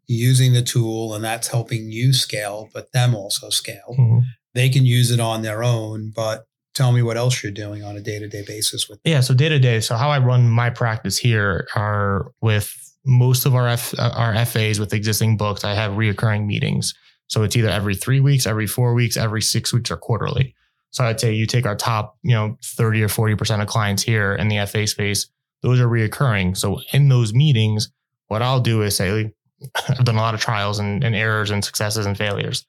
Using 0.07 0.55
the 0.55 0.63
tool, 0.63 1.15
and 1.15 1.23
that's 1.23 1.49
helping 1.49 1.93
you 1.93 2.13
scale, 2.13 2.69
but 2.75 2.91
them 2.93 3.15
also 3.15 3.49
scale. 3.49 3.95
Mm-hmm. 3.97 4.19
They 4.55 4.69
can 4.69 4.85
use 4.85 5.13
it 5.13 5.21
on 5.21 5.43
their 5.43 5.63
own, 5.63 6.13
but 6.15 6.47
tell 6.75 6.93
me 6.93 7.03
what 7.03 7.17
else 7.17 7.43
you're 7.43 7.53
doing 7.53 7.85
on 7.85 7.97
a 7.97 8.01
day-to-day 8.01 8.45
basis 8.47 8.89
with 8.89 9.01
yeah 9.05 9.21
so 9.21 9.35
day-to-day 9.35 9.81
so 9.81 9.97
how 9.97 10.09
i 10.09 10.19
run 10.19 10.49
my 10.49 10.71
practice 10.71 11.19
here 11.19 11.67
are 11.75 12.33
with 12.41 12.75
most 13.05 13.47
of 13.47 13.55
our 13.55 13.67
F, 13.67 13.95
our 13.99 14.35
fas 14.47 14.79
with 14.79 14.93
existing 14.95 15.37
books 15.37 15.65
i 15.65 15.75
have 15.75 15.93
reoccurring 15.93 16.47
meetings 16.47 16.95
so 17.31 17.45
it's 17.45 17.55
either 17.57 17.71
every 17.71 17.95
three 17.95 18.21
weeks 18.21 18.47
every 18.47 18.67
four 18.67 18.93
weeks 18.93 19.17
every 19.17 19.41
six 19.41 19.73
weeks 19.73 19.91
or 19.91 19.97
quarterly. 19.97 20.55
So 20.91 21.05
i'd 21.05 21.21
say 21.21 21.33
you 21.33 21.47
take 21.47 21.67
our 21.67 21.77
top 21.77 22.19
you 22.23 22.35
know 22.35 22.59
30 22.63 23.05
or 23.05 23.09
40% 23.09 23.63
of 23.63 23.69
clients 23.69 24.03
here 24.03 24.35
in 24.35 24.49
the 24.49 24.65
fa 24.67 24.87
space. 24.87 25.29
Those 25.63 25.81
are 25.81 25.89
reoccurring. 25.89 26.57
So 26.57 26.81
in 26.93 27.09
those 27.09 27.33
meetings 27.33 27.91
what 28.29 28.43
i'll 28.43 28.61
do 28.61 28.83
is 28.83 28.97
say 28.97 29.33
i've 29.89 30.05
done 30.05 30.17
a 30.17 30.21
lot 30.21 30.35
of 30.35 30.41
trials 30.41 30.79
and, 30.79 31.03
and 31.03 31.15
errors 31.15 31.51
and 31.51 31.65
successes 31.65 32.07
and 32.07 32.19
failures. 32.19 32.67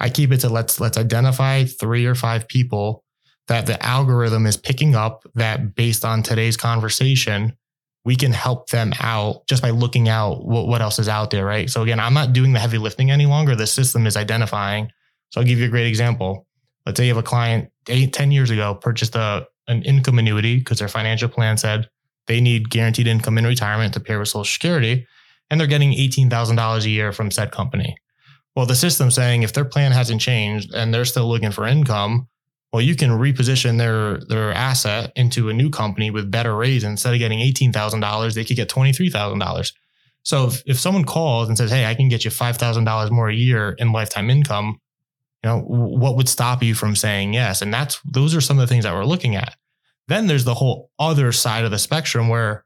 I 0.00 0.08
keep 0.10 0.32
it 0.32 0.38
to 0.38 0.48
let's 0.48 0.80
let's 0.80 0.98
identify 0.98 1.64
three 1.64 2.06
or 2.06 2.14
five 2.14 2.48
people 2.48 3.04
that 3.46 3.66
the 3.66 3.82
algorithm 3.84 4.46
is 4.46 4.56
picking 4.56 4.94
up 4.94 5.24
that 5.34 5.74
based 5.74 6.04
on 6.04 6.22
today's 6.22 6.56
conversation, 6.56 7.56
we 8.04 8.16
can 8.16 8.32
help 8.32 8.68
them 8.68 8.92
out 9.00 9.46
just 9.46 9.62
by 9.62 9.70
looking 9.70 10.08
out 10.08 10.44
what, 10.44 10.66
what 10.66 10.82
else 10.82 10.98
is 10.98 11.08
out 11.08 11.30
there, 11.30 11.44
right? 11.44 11.70
So 11.70 11.82
again, 11.82 11.98
I'm 11.98 12.14
not 12.14 12.32
doing 12.32 12.52
the 12.52 12.58
heavy 12.58 12.78
lifting 12.78 13.10
any 13.10 13.26
longer. 13.26 13.56
The 13.56 13.66
system 13.66 14.06
is 14.06 14.16
identifying. 14.16 14.90
So 15.30 15.40
I'll 15.40 15.46
give 15.46 15.58
you 15.58 15.66
a 15.66 15.70
great 15.70 15.86
example. 15.86 16.46
Let's 16.84 16.98
say 16.98 17.06
you 17.06 17.14
have 17.14 17.22
a 17.22 17.26
client 17.26 17.70
eight, 17.88 18.12
10 18.12 18.30
years 18.30 18.50
ago 18.50 18.74
purchased 18.74 19.14
a, 19.16 19.46
an 19.68 19.82
income 19.82 20.18
annuity 20.18 20.58
because 20.58 20.78
their 20.78 20.88
financial 20.88 21.30
plan 21.30 21.56
said 21.56 21.88
they 22.26 22.40
need 22.40 22.68
guaranteed 22.68 23.06
income 23.06 23.38
in 23.38 23.46
retirement 23.46 23.94
to 23.94 24.00
pay 24.00 24.14
for 24.14 24.24
social 24.26 24.44
security. 24.44 25.06
And 25.50 25.58
they're 25.58 25.66
getting 25.66 25.92
$18,000 25.92 26.84
a 26.84 26.88
year 26.88 27.12
from 27.12 27.30
said 27.30 27.52
company. 27.52 27.96
Well, 28.54 28.66
the 28.66 28.76
system's 28.76 29.14
saying 29.14 29.42
if 29.42 29.52
their 29.52 29.64
plan 29.64 29.92
hasn't 29.92 30.20
changed 30.20 30.74
and 30.74 30.92
they're 30.92 31.04
still 31.04 31.28
looking 31.28 31.50
for 31.50 31.66
income, 31.66 32.28
well, 32.74 32.82
you 32.82 32.96
can 32.96 33.10
reposition 33.10 33.78
their 33.78 34.18
their 34.18 34.52
asset 34.52 35.12
into 35.14 35.48
a 35.48 35.54
new 35.54 35.70
company 35.70 36.10
with 36.10 36.28
better 36.28 36.56
rates. 36.56 36.82
Instead 36.82 37.12
of 37.12 37.20
getting 37.20 37.40
eighteen 37.40 37.72
thousand 37.72 38.00
dollars, 38.00 38.34
they 38.34 38.44
could 38.44 38.56
get 38.56 38.68
twenty 38.68 38.92
three 38.92 39.10
thousand 39.10 39.38
dollars. 39.38 39.72
So 40.24 40.48
if, 40.48 40.60
if 40.66 40.80
someone 40.80 41.04
calls 41.04 41.46
and 41.46 41.56
says, 41.56 41.70
"Hey, 41.70 41.86
I 41.86 41.94
can 41.94 42.08
get 42.08 42.24
you 42.24 42.32
five 42.32 42.56
thousand 42.56 42.82
dollars 42.82 43.12
more 43.12 43.28
a 43.28 43.34
year 43.34 43.76
in 43.78 43.92
lifetime 43.92 44.28
income," 44.28 44.80
you 45.44 45.50
know, 45.50 45.60
what 45.60 46.16
would 46.16 46.28
stop 46.28 46.64
you 46.64 46.74
from 46.74 46.96
saying 46.96 47.32
yes? 47.32 47.62
And 47.62 47.72
that's 47.72 48.00
those 48.04 48.34
are 48.34 48.40
some 48.40 48.58
of 48.58 48.62
the 48.62 48.66
things 48.66 48.82
that 48.82 48.92
we're 48.92 49.04
looking 49.04 49.36
at. 49.36 49.54
Then 50.08 50.26
there's 50.26 50.44
the 50.44 50.54
whole 50.54 50.90
other 50.98 51.30
side 51.30 51.64
of 51.64 51.70
the 51.70 51.78
spectrum 51.78 52.28
where 52.28 52.64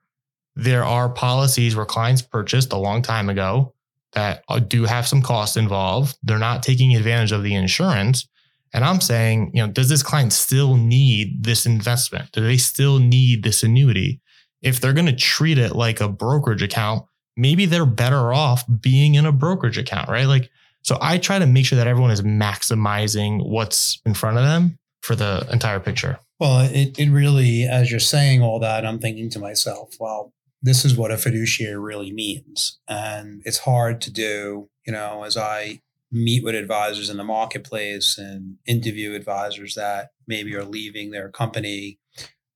there 0.56 0.84
are 0.84 1.10
policies 1.10 1.76
where 1.76 1.84
clients 1.84 2.22
purchased 2.22 2.72
a 2.72 2.78
long 2.78 3.02
time 3.02 3.28
ago 3.28 3.74
that 4.12 4.42
uh, 4.48 4.58
do 4.58 4.86
have 4.86 5.06
some 5.06 5.20
costs 5.20 5.58
involved. 5.58 6.16
They're 6.22 6.38
not 6.38 6.62
taking 6.62 6.96
advantage 6.96 7.32
of 7.32 7.42
the 7.42 7.54
insurance. 7.54 8.26
And 8.72 8.84
I'm 8.84 9.00
saying, 9.00 9.52
you 9.54 9.64
know, 9.64 9.72
does 9.72 9.88
this 9.88 10.02
client 10.02 10.32
still 10.32 10.76
need 10.76 11.44
this 11.44 11.66
investment? 11.66 12.32
Do 12.32 12.40
they 12.40 12.56
still 12.56 12.98
need 12.98 13.42
this 13.42 13.62
annuity? 13.62 14.20
If 14.62 14.80
they're 14.80 14.92
going 14.92 15.06
to 15.06 15.16
treat 15.16 15.58
it 15.58 15.74
like 15.74 16.00
a 16.00 16.08
brokerage 16.08 16.62
account, 16.62 17.04
maybe 17.36 17.66
they're 17.66 17.86
better 17.86 18.32
off 18.32 18.64
being 18.80 19.14
in 19.14 19.24
a 19.24 19.32
brokerage 19.32 19.78
account, 19.78 20.08
right? 20.08 20.26
Like, 20.26 20.50
so 20.82 20.98
I 21.00 21.18
try 21.18 21.38
to 21.38 21.46
make 21.46 21.66
sure 21.66 21.76
that 21.76 21.86
everyone 21.86 22.10
is 22.10 22.22
maximizing 22.22 23.48
what's 23.48 24.00
in 24.04 24.14
front 24.14 24.38
of 24.38 24.44
them 24.44 24.78
for 25.02 25.14
the 25.14 25.46
entire 25.52 25.80
picture. 25.80 26.18
Well, 26.40 26.60
it, 26.72 26.98
it 26.98 27.10
really, 27.10 27.64
as 27.64 27.90
you're 27.90 28.00
saying 28.00 28.42
all 28.42 28.60
that, 28.60 28.86
I'm 28.86 28.98
thinking 28.98 29.30
to 29.30 29.38
myself, 29.38 29.94
well, 29.98 30.32
this 30.62 30.84
is 30.84 30.96
what 30.96 31.10
a 31.10 31.16
fiduciary 31.16 31.78
really 31.78 32.12
means. 32.12 32.78
And 32.88 33.42
it's 33.44 33.58
hard 33.58 34.00
to 34.02 34.12
do, 34.12 34.68
you 34.86 34.92
know, 34.92 35.24
as 35.24 35.36
I 35.36 35.80
meet 36.10 36.42
with 36.42 36.54
advisors 36.54 37.10
in 37.10 37.16
the 37.16 37.24
marketplace 37.24 38.16
and 38.16 38.56
interview 38.66 39.14
advisors 39.14 39.74
that 39.74 40.10
maybe 40.26 40.54
are 40.54 40.64
leaving 40.64 41.10
their 41.10 41.28
company. 41.28 41.98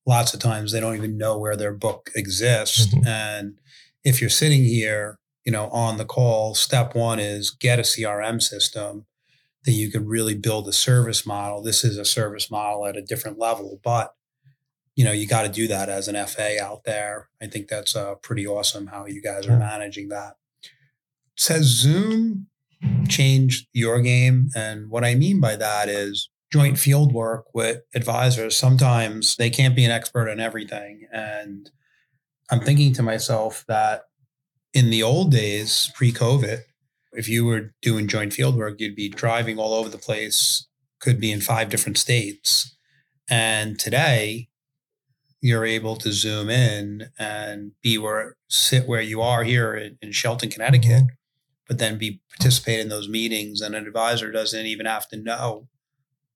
Lots 0.06 0.34
of 0.34 0.40
times 0.40 0.72
they 0.72 0.80
don't 0.80 0.96
even 0.96 1.18
know 1.18 1.38
where 1.38 1.56
their 1.56 1.74
book 1.74 2.10
exists. 2.14 2.86
Mm-hmm. 2.86 3.06
And 3.06 3.58
if 4.04 4.20
you're 4.20 4.30
sitting 4.30 4.64
here, 4.64 5.18
you 5.44 5.52
know, 5.52 5.68
on 5.68 5.96
the 5.96 6.04
call, 6.04 6.54
step 6.54 6.94
one 6.94 7.18
is 7.18 7.50
get 7.50 7.78
a 7.78 7.82
CRM 7.82 8.40
system 8.40 9.06
that 9.64 9.72
you 9.72 9.90
can 9.90 10.06
really 10.06 10.34
build 10.34 10.66
a 10.66 10.72
service 10.72 11.24
model. 11.26 11.62
This 11.62 11.84
is 11.84 11.98
a 11.98 12.04
service 12.04 12.50
model 12.50 12.86
at 12.86 12.96
a 12.96 13.02
different 13.02 13.38
level, 13.38 13.80
but 13.84 14.14
you 14.94 15.04
know, 15.04 15.12
you 15.12 15.26
got 15.26 15.42
to 15.42 15.48
do 15.48 15.66
that 15.68 15.88
as 15.88 16.06
an 16.06 16.26
FA 16.26 16.62
out 16.62 16.84
there. 16.84 17.28
I 17.40 17.46
think 17.46 17.68
that's 17.68 17.96
uh, 17.96 18.16
pretty 18.16 18.46
awesome 18.46 18.88
how 18.88 19.06
you 19.06 19.22
guys 19.22 19.46
are 19.46 19.56
managing 19.58 20.08
that. 20.10 20.36
Says 21.34 21.64
Zoom 21.64 22.48
change 23.08 23.66
your 23.72 24.00
game. 24.00 24.48
And 24.54 24.90
what 24.90 25.04
I 25.04 25.14
mean 25.14 25.40
by 25.40 25.56
that 25.56 25.88
is 25.88 26.30
joint 26.52 26.78
field 26.78 27.12
work 27.12 27.46
with 27.54 27.82
advisors. 27.94 28.56
Sometimes 28.56 29.36
they 29.36 29.50
can't 29.50 29.76
be 29.76 29.84
an 29.84 29.90
expert 29.90 30.28
in 30.28 30.40
everything. 30.40 31.06
And 31.12 31.70
I'm 32.50 32.60
thinking 32.60 32.92
to 32.94 33.02
myself 33.02 33.64
that 33.68 34.02
in 34.74 34.90
the 34.90 35.02
old 35.02 35.30
days, 35.30 35.90
pre 35.94 36.12
COVID, 36.12 36.60
if 37.12 37.28
you 37.28 37.44
were 37.44 37.74
doing 37.82 38.08
joint 38.08 38.32
field 38.32 38.56
work, 38.56 38.80
you'd 38.80 38.96
be 38.96 39.08
driving 39.08 39.58
all 39.58 39.74
over 39.74 39.88
the 39.88 39.98
place, 39.98 40.66
could 41.00 41.20
be 41.20 41.30
in 41.30 41.40
five 41.40 41.68
different 41.68 41.98
states. 41.98 42.74
And 43.28 43.78
today, 43.78 44.48
you're 45.40 45.64
able 45.64 45.96
to 45.96 46.12
zoom 46.12 46.48
in 46.48 47.08
and 47.18 47.72
be 47.82 47.98
where 47.98 48.36
sit 48.48 48.86
where 48.86 49.00
you 49.00 49.20
are 49.20 49.42
here 49.42 49.74
in, 49.74 49.98
in 50.00 50.12
Shelton, 50.12 50.50
Connecticut, 50.50 51.04
mm-hmm 51.04 51.14
but 51.68 51.78
then 51.78 51.98
be 51.98 52.20
participate 52.30 52.80
in 52.80 52.88
those 52.88 53.08
meetings 53.08 53.60
and 53.60 53.74
an 53.74 53.86
advisor 53.86 54.30
doesn't 54.30 54.66
even 54.66 54.86
have 54.86 55.08
to 55.08 55.16
know 55.16 55.68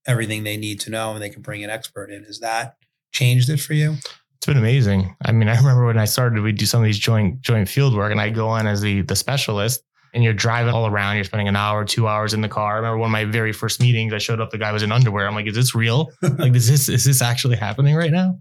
everything 0.07 0.45
they 0.45 0.57
need 0.57 0.81
to 0.81 0.91
know 0.91 1.13
and 1.13 1.23
they 1.23 1.31
can 1.31 1.43
bring 1.43 1.65
an 1.65 1.71
expert 1.71 2.11
in. 2.11 2.25
Is 2.25 2.41
that 2.41 2.77
changed 3.13 3.49
it 3.49 3.59
for 3.59 3.75
you? 3.75 3.97
It's 4.37 4.47
been 4.47 4.57
amazing. 4.57 5.17
I 5.25 5.33
mean, 5.33 5.49
I 5.51 5.57
remember 5.57 5.87
when 5.87 5.99
I 5.99 6.05
started, 6.05 6.43
we 6.43 6.53
do 6.53 6.67
some 6.67 6.81
of 6.81 6.85
these 6.85 6.99
joint 6.99 7.41
joint 7.41 7.69
field 7.69 7.95
work 7.95 8.13
and 8.13 8.21
I 8.21 8.31
go 8.31 8.49
on 8.49 8.67
as 8.67 8.81
the 8.81 9.03
the 9.03 9.17
specialist 9.17 9.83
and 10.15 10.25
you're 10.25 10.33
driving 10.33 10.73
all 10.73 10.87
around. 10.87 11.17
You're 11.17 11.25
spending 11.25 11.49
an 11.49 11.57
hour, 11.57 11.85
two 11.85 12.09
hours 12.09 12.33
in 12.33 12.41
the 12.41 12.49
car. 12.49 12.75
I 12.75 12.77
remember 12.77 12.99
one 12.99 13.09
of 13.09 13.13
my 13.13 13.25
very 13.25 13.53
first 13.53 13.81
meetings, 13.81 14.15
I 14.15 14.19
showed 14.19 14.41
up, 14.41 14.51
the 14.51 14.59
guy 14.59 14.73
was 14.73 14.83
in 14.83 14.91
underwear. 14.91 15.29
I'm 15.29 15.35
like, 15.35 15.47
is 15.47 15.55
this 15.55 15.75
real? 15.75 16.11
like, 16.23 16.55
is 16.55 16.69
this 16.69 16.89
is 16.89 17.05
this 17.05 17.21
actually 17.21 17.57
happening 17.57 17.95
right 17.95 18.11
now? 18.11 18.39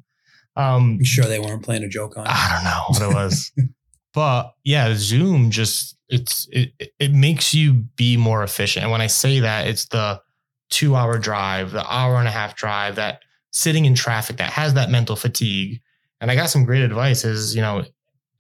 Um, 0.56 0.98
I'm 1.00 1.04
sure 1.04 1.26
they 1.26 1.40
weren't 1.40 1.64
playing 1.64 1.84
a 1.84 1.90
joke 1.90 2.18
on. 2.18 2.28
I 2.28 2.54
don't 2.56 2.64
know 2.64 3.08
what 3.08 3.12
it 3.12 3.24
was, 3.24 3.52
but 4.14 4.54
yeah, 4.64 4.94
Zoom 4.96 5.52
just 5.52 5.95
it's 6.10 6.48
it 6.52 6.72
it 7.00 7.12
makes 7.14 7.54
you 7.54 7.74
be 7.74 8.18
more 8.18 8.44
efficient. 8.44 8.84
And 8.84 8.92
when 8.92 9.02
I 9.02 9.08
say 9.08 9.40
that, 9.40 9.68
it's 9.68 9.86
the 9.86 10.22
two 10.70 10.96
hour 10.96 11.18
drive, 11.18 11.72
the 11.72 11.86
hour 11.92 12.18
and 12.18 12.28
a 12.28 12.32
half 12.32 12.56
drive, 12.56 12.96
that 12.96 13.22
sitting 13.52 13.86
in 13.86 13.96
traffic 13.96 14.38
that 14.38 14.52
has 14.52 14.74
that 14.74 14.90
mental 14.90 15.16
fatigue. 15.16 15.82
And 16.22 16.30
I 16.30 16.36
got 16.36 16.50
some 16.50 16.66
great 16.66 16.84
advice 16.84 17.24
is, 17.24 17.56
you 17.56 17.62
know, 17.62 17.86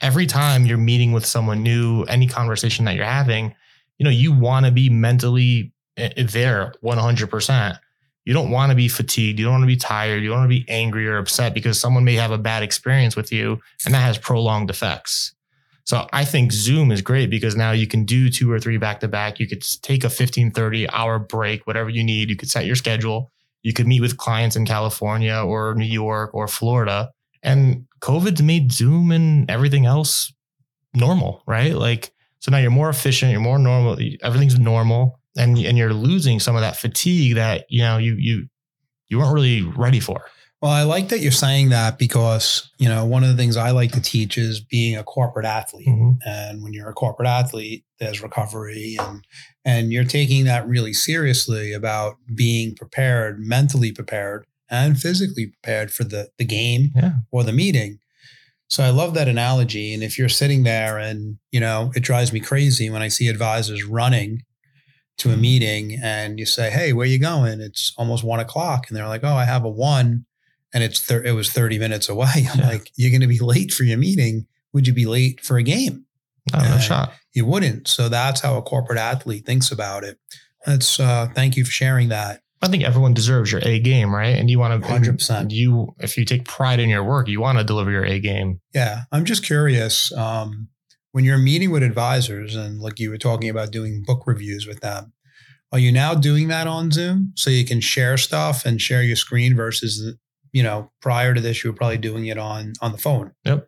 every 0.02 0.26
time 0.26 0.66
you're 0.66 0.78
meeting 0.78 1.12
with 1.12 1.26
someone 1.26 1.64
new, 1.64 2.04
any 2.04 2.28
conversation 2.28 2.86
that 2.86 2.96
you're 2.96 3.06
having, 3.06 3.54
you 3.98 4.04
know, 4.04 4.10
you 4.10 4.34
want 4.34 4.66
to 4.66 4.72
be 4.72 4.90
mentally 4.90 5.72
eh, 5.98 6.10
eh, 6.18 6.26
there 6.30 6.74
100%. 6.84 7.80
You 8.26 8.34
don't 8.34 8.50
want 8.50 8.72
to 8.72 8.76
be 8.76 8.88
fatigued. 8.88 9.40
You 9.40 9.46
don't 9.46 9.54
want 9.54 9.64
to 9.64 9.68
be 9.68 9.78
tired. 9.78 10.24
You 10.24 10.30
don't 10.30 10.40
want 10.40 10.52
to 10.52 10.60
be 10.60 10.66
angry 10.68 11.08
or 11.08 11.18
upset 11.18 11.54
because 11.54 11.80
someone 11.80 12.04
may 12.04 12.16
have 12.16 12.32
a 12.32 12.38
bad 12.38 12.64
experience 12.64 13.16
with 13.16 13.32
you 13.32 13.62
and 13.86 13.94
that 13.94 14.00
has 14.00 14.18
prolonged 14.18 14.70
effects. 14.70 15.35
So 15.86 16.08
I 16.12 16.26
think 16.26 16.52
Zoom 16.52 16.92
is 16.92 17.02
great 17.02 17.30
because 17.30 17.56
now 17.56 17.72
you 17.72 17.86
can 17.86 18.06
do 18.06 18.30
two 18.30 18.52
or 18.52 18.60
three 18.60 18.78
back 18.78 19.00
to 19.02 19.08
back. 19.08 19.40
You 19.40 19.48
could 19.48 19.64
take 19.84 20.04
a 20.04 20.10
15, 20.10 20.52
30 20.52 20.90
hour 20.90 21.20
break, 21.20 21.68
whatever 21.68 21.90
you 21.90 22.04
need. 22.04 22.30
You 22.30 22.36
could 22.36 22.50
set 22.50 22.66
your 22.66 22.76
schedule. 22.76 23.32
You 23.62 23.72
could 23.72 23.86
meet 23.86 24.02
with 24.02 24.18
clients 24.18 24.56
in 24.56 24.66
California 24.66 25.36
or 25.36 25.76
New 25.76 25.86
York 25.86 26.34
or 26.34 26.48
Florida. 26.48 27.12
And 27.44 27.86
COVID's 28.02 28.42
made 28.42 28.72
Zoom 28.72 29.12
and 29.12 29.50
everything 29.50 29.86
else 29.86 30.34
normal, 30.96 31.44
right? 31.46 31.76
Like, 31.76 32.12
so 32.40 32.52
now 32.52 32.58
you're 32.58 32.72
more 32.72 32.90
efficient, 32.90 33.32
you're 33.32 33.42
more 33.42 33.60
normal, 33.60 33.98
everything's 34.24 34.58
normal, 34.58 35.20
and, 35.38 35.58
and 35.58 35.78
you're 35.78 35.94
losing 35.94 36.40
some 36.40 36.56
of 36.56 36.62
that 36.62 36.78
fatigue 36.78 37.36
that, 37.36 37.66
you 37.70 37.82
know, 37.82 37.98
you, 37.98 38.16
you, 38.18 38.48
you 39.08 39.20
weren't 39.20 39.34
really 39.34 39.62
ready 39.62 40.00
for. 40.00 40.26
Well, 40.66 40.74
I 40.74 40.82
like 40.82 41.10
that 41.10 41.20
you're 41.20 41.32
saying 41.32 41.70
that 41.70 42.00
because, 42.00 42.72
you 42.80 42.90
know, 42.90 43.06
one 43.06 43.24
of 43.24 43.30
the 43.30 43.36
things 43.38 43.56
I 43.56 43.70
like 43.70 43.92
to 43.92 44.02
teach 44.02 44.36
is 44.36 44.60
being 44.60 44.98
a 44.98 45.04
corporate 45.04 45.46
athlete. 45.46 45.88
Mm-hmm. 45.88 46.28
And 46.28 46.64
when 46.64 46.74
you're 46.74 46.90
a 46.90 46.94
corporate 46.94 47.28
athlete, 47.28 47.86
there's 48.00 48.24
recovery 48.24 48.98
and 49.00 49.24
and 49.64 49.94
you're 49.94 50.06
taking 50.06 50.46
that 50.46 50.68
really 50.68 50.92
seriously 50.92 51.72
about 51.72 52.16
being 52.34 52.74
prepared, 52.74 53.40
mentally 53.40 53.92
prepared 53.92 54.44
and 54.68 55.00
physically 55.00 55.46
prepared 55.62 55.92
for 55.92 56.04
the 56.04 56.30
the 56.40 56.46
game 56.46 56.90
Yeah. 56.96 57.12
or 57.32 57.44
the 57.44 57.54
meeting. 57.54 58.00
So 58.68 58.84
I 58.84 58.90
love 58.90 59.14
that 59.14 59.28
analogy. 59.28 59.94
And 59.94 60.02
if 60.02 60.18
you're 60.18 60.30
sitting 60.30 60.64
there 60.64 60.98
and, 60.98 61.38
you 61.52 61.60
know, 61.60 61.92
it 61.96 62.02
drives 62.02 62.34
me 62.34 62.40
crazy 62.40 62.90
when 62.90 63.04
I 63.04 63.10
see 63.10 63.28
advisors 63.28 63.84
running 63.84 64.42
to 65.20 65.30
a 65.30 65.38
meeting 65.38 66.00
and 66.02 66.40
you 66.40 66.48
say, 66.48 66.72
Hey, 66.72 66.92
where 66.92 67.06
you 67.06 67.20
going? 67.20 67.62
It's 67.62 67.94
almost 68.00 68.24
one 68.24 68.40
o'clock. 68.40 68.86
And 68.88 68.98
they're 68.98 69.08
like, 69.08 69.24
Oh, 69.24 69.36
I 69.36 69.46
have 69.46 69.64
a 69.64 69.70
one 69.70 70.26
and 70.76 70.84
it's 70.84 71.00
thir- 71.00 71.24
it 71.24 71.32
was 71.32 71.50
30 71.50 71.80
minutes 71.80 72.08
away. 72.10 72.46
I'm 72.54 72.60
Yeah. 72.60 72.68
like, 72.68 72.92
you're 72.96 73.10
going 73.10 73.22
to 73.22 73.28
be 73.28 73.40
late 73.40 73.72
for 73.74 73.84
your 73.84 73.98
meeting. 73.98 74.46
Would 74.74 74.86
you 74.86 74.94
be 74.94 75.06
late 75.08 75.40
for 75.42 75.58
a 75.58 75.64
game? 75.64 76.06
No, 76.54 76.60
no 76.60 76.78
shot. 76.78 77.12
You 77.34 77.46
wouldn't. 77.46 77.88
So 77.88 78.08
that's 78.10 78.42
how 78.42 78.56
a 78.58 78.62
corporate 78.62 79.00
athlete 79.00 79.46
thinks 79.48 79.72
about 79.72 80.04
it. 80.04 80.20
That's 80.66 81.00
uh 81.00 81.28
thank 81.34 81.56
you 81.58 81.66
for 81.66 81.72
sharing 81.72 82.10
that. 82.10 82.42
I 82.62 82.68
think 82.68 82.84
everyone 82.84 83.14
deserves 83.14 83.52
your 83.52 83.62
A 83.64 83.80
game, 83.80 84.14
right? 84.14 84.36
And 84.38 84.50
you 84.50 84.60
want 84.60 84.84
to 84.84 84.88
100%. 84.90 85.52
You, 85.52 85.94
if 86.00 86.18
you 86.18 86.26
take 86.26 86.46
pride 86.46 86.80
in 86.80 86.90
your 86.90 87.04
work, 87.04 87.28
you 87.28 87.40
want 87.42 87.58
to 87.58 87.64
deliver 87.64 87.92
your 87.92 88.06
A 88.06 88.20
game. 88.20 88.60
Yeah, 88.74 89.02
I'm 89.12 89.26
just 89.26 89.44
curious. 89.46 90.12
Um, 90.14 90.70
when 91.12 91.24
you're 91.26 91.38
meeting 91.38 91.72
with 91.72 91.84
advisors 91.84 92.56
and 92.56 92.80
like 92.80 93.00
you 93.00 93.10
were 93.12 93.18
talking 93.18 93.50
about 93.50 93.72
doing 93.72 94.04
book 94.06 94.24
reviews 94.26 94.66
with 94.68 94.80
them, 94.82 95.14
are 95.72 95.80
you 95.80 95.92
now 95.92 96.14
doing 96.16 96.48
that 96.48 96.68
on 96.68 96.92
Zoom 96.92 97.34
so 97.36 97.50
you 97.50 97.66
can 97.66 97.82
share 97.82 98.18
stuff 98.18 98.66
and 98.66 98.82
share 98.82 99.04
your 99.04 99.16
screen 99.16 99.56
versus, 99.56 100.16
you 100.56 100.64
know, 100.64 100.90
prior 101.02 101.34
to 101.34 101.42
this 101.42 101.62
you 101.62 101.70
were 101.70 101.76
probably 101.76 101.98
doing 101.98 102.28
it 102.28 102.38
on 102.38 102.72
on 102.82 102.94
the 102.94 102.98
phone. 102.98 103.34
Yep. 103.44 103.68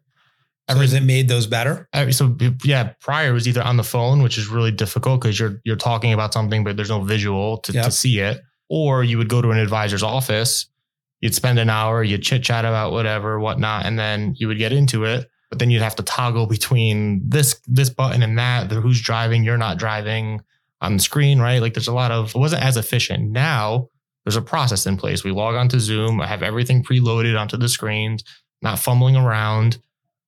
So 0.70 0.78
has 0.78 0.94
it 0.94 1.04
made 1.04 1.28
those 1.28 1.46
better? 1.46 1.90
So 2.12 2.38
yeah, 2.64 2.94
prior 3.02 3.34
was 3.34 3.46
either 3.46 3.62
on 3.62 3.76
the 3.76 3.84
phone, 3.84 4.24
which 4.24 4.38
is 4.38 4.48
really 4.48 4.72
difficult 4.72 5.20
because 5.22 5.38
you're 5.38 5.60
you're 5.66 5.76
talking 5.76 6.14
about 6.14 6.34
something, 6.34 6.64
but 6.64 6.78
there's 6.78 6.90
no 6.90 7.02
visual 7.02 7.58
to, 7.60 7.74
Yep. 7.74 7.86
to 7.86 7.92
see 7.92 8.20
it. 8.20 8.40
Or 8.70 9.04
you 9.04 9.18
would 9.18 9.28
go 9.28 9.42
to 9.42 9.52
an 9.52 9.58
advisor's 9.58 10.02
office, 10.02 10.68
you'd 11.20 11.36
spend 11.36 11.60
an 11.60 11.70
hour, 11.70 12.04
you'd 12.04 12.24
chit 12.24 12.42
chat 12.44 12.64
about 12.64 12.94
whatever, 12.94 13.38
whatnot, 13.38 13.86
and 13.86 14.00
then 14.00 14.34
you 14.38 14.48
would 14.48 14.58
get 14.58 14.72
into 14.72 15.04
it. 15.04 15.28
But 15.50 15.60
then 15.60 15.70
you'd 15.70 15.82
have 15.82 15.96
to 15.98 16.04
toggle 16.04 16.48
between 16.58 17.22
this 17.28 17.60
this 17.68 17.90
button 17.90 18.24
and 18.24 18.40
that. 18.40 18.70
The 18.70 18.80
who's 18.80 19.02
driving, 19.02 19.44
you're 19.44 19.58
not 19.58 19.78
driving 19.78 20.42
on 20.80 20.96
the 20.96 21.04
screen, 21.04 21.40
right? 21.40 21.60
Like 21.62 21.74
there's 21.74 21.90
a 21.90 21.94
lot 21.94 22.12
of 22.12 22.34
it 22.34 22.40
wasn't 22.40 22.64
as 22.64 22.78
efficient. 22.78 23.30
Now 23.32 23.90
there's 24.28 24.36
a 24.36 24.42
process 24.42 24.86
in 24.86 24.98
place. 24.98 25.24
We 25.24 25.32
log 25.32 25.56
onto 25.56 25.80
Zoom, 25.80 26.20
I 26.20 26.28
have 26.28 26.44
everything 26.44 26.84
preloaded 26.84 27.40
onto 27.40 27.56
the 27.56 27.70
screens, 27.70 28.26
not 28.62 28.78
fumbling 28.78 29.16
around. 29.16 29.78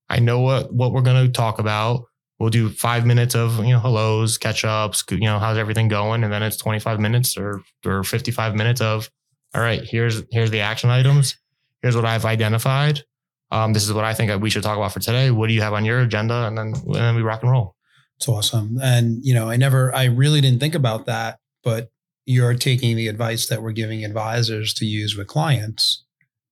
I 0.07 0.19
know 0.19 0.39
what 0.39 0.73
what 0.73 0.93
we're 0.93 1.01
going 1.01 1.27
to 1.27 1.29
talk 1.33 1.59
about. 1.59 2.05
We'll 2.39 2.49
do 2.49 2.69
five 2.69 3.05
minutes 3.05 3.35
of 3.35 3.57
you 3.57 3.73
know 3.73 3.79
hellos, 3.81 4.37
catch 4.37 4.63
ups, 4.63 5.03
you 5.11 5.19
know 5.19 5.37
how's 5.37 5.57
everything 5.57 5.89
going, 5.89 6.23
and 6.23 6.31
then 6.31 6.43
it's 6.43 6.55
twenty 6.55 6.79
five 6.79 7.01
minutes 7.01 7.37
or 7.37 7.61
or 7.85 8.05
fifty 8.05 8.31
five 8.31 8.55
minutes 8.55 8.79
of 8.79 9.09
all 9.53 9.61
right. 9.61 9.83
Here's 9.83 10.23
here's 10.31 10.49
the 10.49 10.61
action 10.61 10.89
items. 10.89 11.37
Here's 11.81 11.97
what 11.97 12.05
I've 12.05 12.23
identified. 12.23 13.03
Um, 13.51 13.73
this 13.73 13.83
is 13.83 13.91
what 13.91 14.05
I 14.05 14.13
think 14.13 14.41
we 14.41 14.49
should 14.49 14.63
talk 14.63 14.77
about 14.77 14.93
for 14.93 15.01
today. 15.01 15.29
What 15.29 15.47
do 15.47 15.53
you 15.53 15.61
have 15.61 15.73
on 15.73 15.83
your 15.83 15.99
agenda? 15.99 16.47
And 16.47 16.57
then 16.57 16.73
and 16.85 16.95
then 16.95 17.15
we 17.17 17.21
rock 17.21 17.43
and 17.43 17.51
roll. 17.51 17.75
It's 18.15 18.29
awesome. 18.29 18.79
And, 18.81 19.23
you 19.23 19.33
know, 19.33 19.49
I 19.49 19.55
never, 19.55 19.95
I 19.95 20.05
really 20.05 20.41
didn't 20.41 20.59
think 20.59 20.75
about 20.75 21.05
that, 21.05 21.39
but 21.63 21.89
you're 22.29 22.53
taking 22.53 22.95
the 22.95 23.07
advice 23.07 23.47
that 23.47 23.63
we're 23.63 23.71
giving 23.71 24.05
advisors 24.05 24.71
to 24.71 24.85
use 24.85 25.17
with 25.17 25.25
clients. 25.25 26.03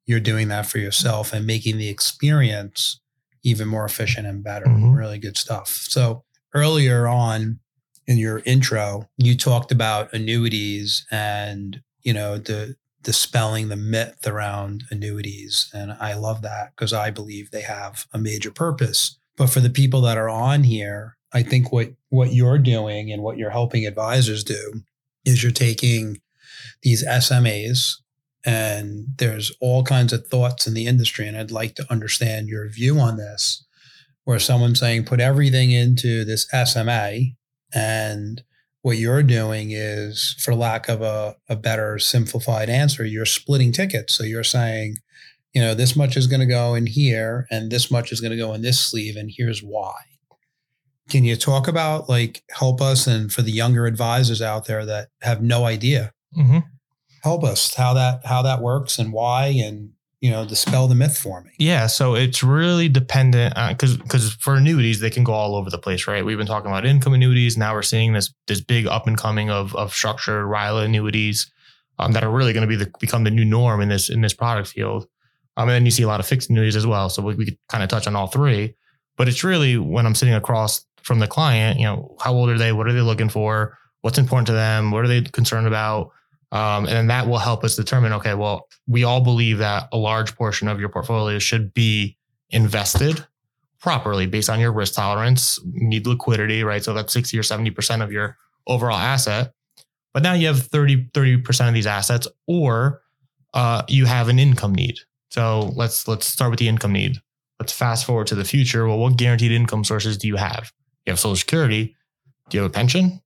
You're 0.08 0.20
doing 0.20 0.48
that 0.48 0.66
for 0.66 0.80
yourself 0.80 1.32
and 1.32 1.46
making 1.46 1.78
the 1.78 1.88
experience 1.88 3.00
even 3.44 3.68
more 3.68 3.86
efficient 3.86 4.26
and 4.26 4.44
better. 4.44 4.66
Mhm. 4.66 4.98
Really 4.98 5.20
good 5.20 5.38
stuff. 5.38 5.86
So 5.88 6.24
earlier 6.56 7.08
on 7.08 7.60
in 8.08 8.18
your 8.18 8.40
intro, 8.40 9.08
you 9.20 9.38
talked 9.38 9.72
about 9.72 10.12
annuities 10.14 11.06
and, 11.12 11.80
you 12.02 12.12
know, 12.12 12.40
the, 12.40 12.76
dispelling 13.04 13.70
the 13.70 13.76
myth 13.76 14.26
around 14.26 14.84
annuities. 14.90 15.70
And 15.76 15.92
I 16.00 16.16
love 16.16 16.42
that 16.42 16.72
because 16.76 16.92
I 16.92 17.12
believe 17.12 17.52
they 17.52 17.62
have 17.62 18.08
a 18.12 18.18
major 18.18 18.50
purpose. 18.50 19.20
But 19.36 19.52
for 19.52 19.60
the 19.60 19.70
people 19.70 20.02
that 20.02 20.18
are 20.18 20.28
on 20.28 20.64
here, 20.64 21.18
I 21.32 21.44
think 21.44 21.72
what 21.72 21.94
what 22.10 22.34
you're 22.34 22.58
doing 22.58 23.12
and 23.12 23.22
what 23.22 23.38
you're 23.38 23.52
helping 23.52 23.86
advisors 23.86 24.44
do 24.44 24.82
is 25.28 25.44
you're 25.44 25.52
taking 25.52 26.22
these 26.84 27.06
SMAs 27.06 27.96
and 28.46 29.08
there's 29.18 29.52
all 29.60 29.84
kinds 29.84 30.14
of 30.14 30.26
thoughts 30.28 30.66
in 30.66 30.74
the 30.74 30.88
industry 30.88 31.28
and 31.28 31.38
I'd 31.38 31.52
like 31.52 31.76
to 31.76 31.92
understand 31.92 32.48
your 32.48 32.70
view 32.70 33.00
on 33.00 33.18
this 33.18 33.66
where 34.24 34.40
someone's 34.40 34.80
saying 34.80 35.06
put 35.06 35.20
everything 35.20 35.72
into 35.72 36.24
this 36.24 36.48
SMA 36.66 37.20
and 37.74 38.42
what 38.84 38.98
you're 38.98 39.24
doing 39.24 39.72
is 39.72 40.36
for 40.40 40.56
lack 40.56 40.88
of 40.88 41.02
a, 41.02 41.36
a 41.50 41.58
better 41.58 42.00
simplified 42.00 42.70
answer 42.70 43.04
you're 43.04 43.26
splitting 43.26 43.74
tickets. 43.74 44.16
So 44.16 44.24
you're 44.24 44.44
saying 44.46 44.96
you 45.54 45.62
know 45.62 45.74
this 45.74 45.96
much 45.96 46.16
is 46.16 46.28
going 46.28 46.40
to 46.40 46.46
go 46.46 46.74
in 46.74 46.86
here 46.86 47.48
and 47.52 47.70
this 47.70 47.92
much 47.92 48.12
is 48.14 48.22
going 48.22 48.32
to 48.32 48.38
go 48.38 48.54
in 48.54 48.62
this 48.62 48.80
sleeve 48.80 49.18
and 49.18 49.30
here's 49.36 49.62
why 49.62 49.96
can 51.10 51.24
you 51.24 51.36
talk 51.36 51.68
about 51.68 52.10
like 52.10 52.44
help 52.52 52.82
us 52.82 53.08
and 53.08 53.32
for 53.32 53.42
the 53.42 53.52
younger 53.52 53.86
advisors 53.86 54.42
out 54.42 54.66
there 54.66 54.86
that 54.86 55.10
have 55.22 55.42
no 55.42 55.66
idea 55.66 56.12
Mm-hmm. 56.38 56.60
help 57.24 57.44
us 57.44 57.74
how 57.74 57.94
that 57.94 58.26
how 58.26 58.42
that 58.44 58.62
works 58.62 59.00
and 59.00 59.12
why 59.14 59.48
and 59.48 59.92
you 60.22 60.30
know 60.30 60.46
dispel 60.46 60.88
the 60.88 60.96
myth 60.96 61.18
for 61.18 61.42
me 61.42 61.52
Yeah, 61.58 61.88
so 61.88 62.16
it's 62.16 62.44
really 62.44 62.90
dependent 62.90 63.56
because 63.70 63.98
because 63.98 64.34
for 64.34 64.56
annuities 64.56 65.00
they 65.00 65.10
can 65.10 65.24
go 65.24 65.32
all 65.34 65.56
over 65.56 65.70
the 65.70 65.78
place, 65.78 66.06
right? 66.08 66.26
We've 66.26 66.38
been 66.38 66.48
talking 66.48 66.70
about 66.70 66.86
income 66.86 67.14
annuities. 67.14 67.58
Now 67.58 67.74
we're 67.74 67.82
seeing 67.84 68.14
this 68.14 68.34
this 68.48 68.62
big 68.62 68.88
up 68.88 69.08
and 69.08 69.18
coming 69.18 69.50
of 69.50 69.76
of 69.76 69.94
structured 69.94 70.46
RILA 70.46 70.86
annuities 70.86 71.52
um, 72.00 72.12
that 72.14 72.24
are 72.24 72.30
really 72.32 72.54
going 72.54 72.68
to 72.68 72.68
be 72.68 72.76
the 72.84 72.92
become 73.00 73.24
the 73.24 73.32
new 73.32 73.46
norm 73.46 73.80
in 73.82 73.90
this 73.90 74.10
in 74.10 74.22
this 74.22 74.34
product 74.34 74.68
field. 74.70 75.08
Um, 75.56 75.70
and 75.70 75.76
then 75.76 75.86
you 75.86 75.92
see 75.92 76.04
a 76.04 76.08
lot 76.08 76.20
of 76.20 76.28
fixed 76.28 76.50
annuities 76.50 76.76
as 76.76 76.86
well. 76.86 77.10
So 77.10 77.22
we, 77.24 77.34
we 77.36 77.46
could 77.46 77.58
kind 77.70 77.84
of 77.84 77.90
touch 77.90 78.06
on 78.06 78.16
all 78.16 78.28
three, 78.28 78.76
but 79.18 79.28
it's 79.28 79.44
really 79.44 79.78
when 79.78 80.06
I'm 80.06 80.14
sitting 80.16 80.36
across 80.36 80.86
from 81.08 81.20
the 81.20 81.28
client, 81.28 81.80
you 81.80 81.86
know, 81.86 82.18
how 82.20 82.34
old 82.34 82.50
are 82.50 82.58
they? 82.58 82.74
What 82.74 82.86
are 82.86 82.94
they 82.94 83.02
looking 83.02 83.30
for? 83.30 83.78
What's 84.02 84.18
important 84.18 84.46
to 84.48 84.54
them? 84.54 84.92
What 84.92 85.06
are 85.06 85.08
they 85.08 85.22
concerned 85.22 85.66
about? 85.66 86.12
Um, 86.52 86.86
and 86.86 86.94
then 86.96 87.08
that 87.08 87.28
will 87.28 87.38
help 87.38 87.64
us 87.64 87.78
determine, 87.78 88.12
okay, 88.14 88.34
well, 88.34 88.68
we 88.88 89.06
all 89.06 89.22
believe 89.22 89.58
that 89.60 89.88
a 89.94 89.98
large 89.98 90.36
portion 90.36 90.68
of 90.68 90.82
your 90.82 90.90
portfolio 90.90 91.40
should 91.40 91.74
be 91.74 92.18
invested 92.50 93.26
properly 93.80 94.26
based 94.26 94.50
on 94.50 94.60
your 94.60 94.74
risk 94.74 94.96
tolerance, 94.96 95.60
need 95.66 96.06
liquidity, 96.08 96.64
right? 96.64 96.84
So 96.84 96.94
that's 96.94 97.14
60 97.14 97.40
or 97.40 97.42
70% 97.42 98.04
of 98.04 98.12
your 98.12 98.38
overall 98.68 98.98
asset. 98.98 99.54
But 100.14 100.24
now 100.24 100.34
you 100.34 100.48
have 100.48 100.60
30, 100.60 101.10
30% 101.14 101.68
of 101.70 101.74
these 101.74 101.88
assets, 101.88 102.28
or 102.48 103.02
uh, 103.54 103.84
you 103.88 104.06
have 104.06 104.28
an 104.28 104.40
income 104.40 104.76
need. 104.76 104.98
So 105.30 105.72
let's 105.76 106.08
let's 106.08 106.26
start 106.26 106.52
with 106.52 106.60
the 106.60 106.68
income 106.68 106.94
need. 106.94 107.18
Let's 107.60 107.74
fast 107.74 108.06
forward 108.06 108.28
to 108.28 108.36
the 108.36 108.46
future. 108.46 108.88
Well, 108.88 108.98
what 108.98 109.18
guaranteed 109.18 109.52
income 109.52 109.84
sources 109.84 110.18
do 110.18 110.28
you 110.28 110.38
have? 110.38 110.72
You 111.08 111.12
have 111.12 111.20
Social 111.20 111.38
Security. 111.38 111.96
Do 112.50 112.58
you 112.58 112.64
have 112.64 112.72
a 112.72 112.74
pension? 112.74 113.22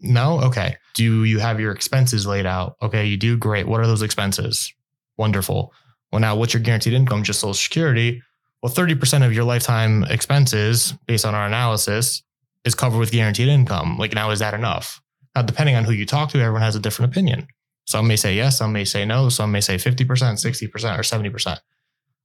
No? 0.00 0.40
Okay. 0.40 0.76
Do 0.94 1.24
you 1.24 1.38
have 1.38 1.60
your 1.60 1.70
expenses 1.70 2.26
laid 2.26 2.44
out? 2.44 2.76
Okay, 2.82 3.06
you 3.06 3.16
do. 3.16 3.36
Great. 3.36 3.68
What 3.68 3.80
are 3.80 3.86
those 3.86 4.02
expenses? 4.02 4.74
Wonderful. 5.16 5.72
Well, 6.10 6.20
now 6.20 6.34
what's 6.34 6.54
your 6.54 6.62
guaranteed 6.62 6.92
income? 6.92 7.22
Just 7.22 7.38
Social 7.38 7.54
Security. 7.54 8.20
Well, 8.62 8.72
30% 8.72 9.24
of 9.24 9.32
your 9.32 9.44
lifetime 9.44 10.02
expenses, 10.04 10.92
based 11.06 11.24
on 11.24 11.36
our 11.36 11.46
analysis, 11.46 12.22
is 12.64 12.74
covered 12.74 12.98
with 12.98 13.12
guaranteed 13.12 13.48
income. 13.48 13.96
Like, 13.96 14.12
now, 14.12 14.32
is 14.32 14.40
that 14.40 14.52
enough? 14.52 15.00
Now, 15.36 15.42
depending 15.42 15.76
on 15.76 15.84
who 15.84 15.92
you 15.92 16.06
talk 16.06 16.30
to, 16.30 16.40
everyone 16.40 16.62
has 16.62 16.74
a 16.74 16.80
different 16.80 17.12
opinion. 17.12 17.46
Some 17.86 18.08
may 18.08 18.16
say 18.16 18.34
yes, 18.34 18.58
some 18.58 18.72
may 18.72 18.84
say 18.84 19.04
no, 19.04 19.28
some 19.28 19.52
may 19.52 19.60
say 19.60 19.76
50%, 19.76 20.04
60%, 20.04 20.98
or 20.98 21.02
70%. 21.02 21.58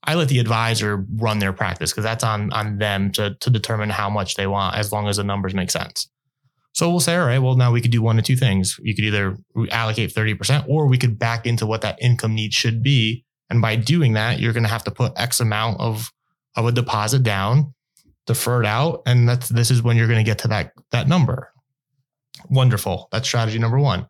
I 0.06 0.16
let 0.16 0.30
the 0.30 0.40
advisor 0.40 1.06
run 1.16 1.40
their 1.40 1.54
practice 1.54 1.92
because 1.92 2.04
that's 2.04 2.24
on, 2.24 2.54
on 2.54 2.78
them 2.78 3.12
to, 3.14 3.36
to 3.40 3.50
determine 3.50 3.90
how 3.90 4.10
much 4.10 4.36
they 4.36 4.48
want 4.48 4.76
as 4.76 4.92
long 4.92 5.08
as 5.08 5.18
the 5.18 5.24
numbers 5.24 5.54
make 5.54 5.72
sense. 5.72 6.08
So 6.74 6.90
we'll 6.90 7.00
say, 7.00 7.16
all 7.16 7.26
right, 7.26 7.40
well, 7.40 7.56
now 7.56 7.72
we 7.72 7.82
could 7.82 7.92
do 7.92 8.02
one 8.02 8.20
of 8.20 8.26
two 8.26 8.36
things. 8.36 8.78
You 8.84 8.94
could 8.94 9.06
either 9.06 9.38
allocate 9.72 10.14
30% 10.14 10.68
or 10.68 10.88
we 10.88 10.98
could 10.98 11.18
back 11.18 11.48
into 11.48 11.66
what 11.66 11.82
that 11.82 11.98
income 12.02 12.36
need 12.36 12.54
should 12.54 12.84
be. 12.84 13.24
And 13.50 13.62
by 13.62 13.78
doing 13.78 14.14
that, 14.14 14.40
you're 14.40 14.54
going 14.54 14.64
to 14.64 14.70
have 14.70 14.84
to 14.84 14.92
put 14.92 15.14
X 15.16 15.40
amount 15.40 15.80
of, 15.80 16.12
of 16.56 16.66
a 16.66 16.72
deposit 16.72 17.24
down, 17.24 17.74
defer 18.26 18.62
it 18.62 18.66
out. 18.66 19.04
And 19.06 19.28
that's, 19.28 19.50
this 19.50 19.72
is 19.72 19.82
when 19.82 19.96
you're 19.96 20.08
going 20.08 20.24
to 20.24 20.30
get 20.30 20.40
to 20.40 20.50
that, 20.50 20.74
that 20.92 21.08
number. 21.08 21.50
Wonderful. 22.50 23.08
That's 23.12 23.28
strategy 23.28 23.58
number 23.58 23.80
one. 23.80 24.08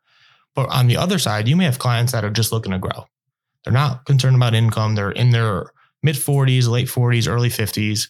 But 0.55 0.69
on 0.69 0.87
the 0.87 0.97
other 0.97 1.19
side, 1.19 1.47
you 1.47 1.55
may 1.55 1.65
have 1.65 1.79
clients 1.79 2.13
that 2.13 2.25
are 2.25 2.31
just 2.31 2.51
looking 2.51 2.71
to 2.71 2.79
grow. 2.79 3.05
They're 3.63 3.73
not 3.73 4.05
concerned 4.05 4.35
about 4.35 4.55
income. 4.55 4.95
They're 4.95 5.11
in 5.11 5.29
their 5.29 5.67
mid 6.05 6.15
40s, 6.15 6.69
late 6.69 6.87
40s, 6.87 7.27
early 7.27 7.49
50s, 7.49 8.09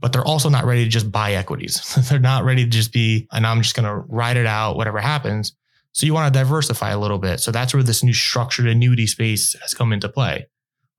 but 0.00 0.12
they're 0.12 0.24
also 0.24 0.48
not 0.48 0.64
ready 0.64 0.84
to 0.84 0.90
just 0.90 1.10
buy 1.10 1.32
equities. 1.32 1.94
they're 2.10 2.18
not 2.18 2.44
ready 2.44 2.64
to 2.64 2.70
just 2.70 2.92
be, 2.92 3.28
and 3.32 3.46
I'm 3.46 3.62
just 3.62 3.76
going 3.76 3.86
to 3.88 4.04
ride 4.08 4.36
it 4.36 4.46
out, 4.46 4.76
whatever 4.76 4.98
happens. 4.98 5.54
So 5.92 6.04
you 6.04 6.12
want 6.12 6.32
to 6.32 6.38
diversify 6.38 6.90
a 6.90 6.98
little 6.98 7.18
bit. 7.18 7.40
So 7.40 7.50
that's 7.50 7.72
where 7.72 7.82
this 7.82 8.02
new 8.02 8.12
structured 8.12 8.66
annuity 8.66 9.06
space 9.06 9.54
has 9.62 9.72
come 9.72 9.92
into 9.92 10.08
play, 10.08 10.46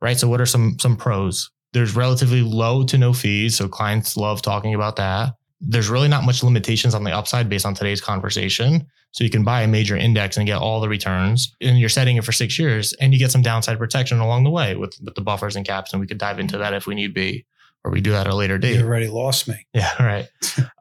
right? 0.02 0.18
So 0.18 0.28
what 0.28 0.42
are 0.42 0.46
some 0.46 0.78
some 0.80 0.96
pros? 0.96 1.52
There's 1.74 1.96
relatively 1.96 2.42
low 2.42 2.84
to 2.86 2.98
no 2.98 3.14
fees, 3.14 3.56
so 3.56 3.68
clients 3.68 4.18
love 4.18 4.42
talking 4.42 4.74
about 4.74 4.96
that. 4.96 5.34
There's 5.62 5.90
really 5.90 6.08
not 6.08 6.24
much 6.24 6.42
limitations 6.42 6.96
on 6.96 7.04
the 7.04 7.16
upside 7.16 7.48
based 7.50 7.66
on 7.66 7.76
today's 7.76 8.02
conversation. 8.02 8.88
So 9.12 9.24
you 9.24 9.30
can 9.30 9.44
buy 9.44 9.64
a 9.64 9.68
major 9.68 9.96
index 9.96 10.38
and 10.38 10.46
get 10.46 10.60
all 10.60 10.82
the 10.82 10.90
returns, 10.90 11.56
and 11.62 11.80
you're 11.80 11.90
setting 11.90 12.18
it 12.18 12.24
for 12.24 12.32
six 12.32 12.60
years, 12.60 12.94
and 12.94 13.12
you 13.12 13.20
get 13.20 13.32
some 13.32 13.42
downside 13.42 13.78
protection 13.78 14.20
along 14.20 14.44
the 14.44 14.50
way 14.50 14.76
with 14.76 15.00
with 15.04 15.16
the 15.16 15.22
buffers 15.22 15.56
and 15.56 15.66
caps. 15.66 15.92
And 15.92 16.00
we 16.00 16.08
could 16.08 16.20
dive 16.20 16.40
into 16.40 16.58
that 16.58 16.74
if 16.74 16.86
we 16.86 16.96
need 16.96 17.14
be, 17.14 17.46
or 17.84 17.92
we 17.92 18.02
do 18.02 18.12
that 18.12 18.28
at 18.28 18.34
a 18.34 18.36
later 18.36 18.58
date. 18.58 18.78
You 18.78 18.86
already 18.86 19.08
lost 19.08 19.48
me. 19.48 19.66
Yeah, 19.74 19.92
right. 20.04 20.30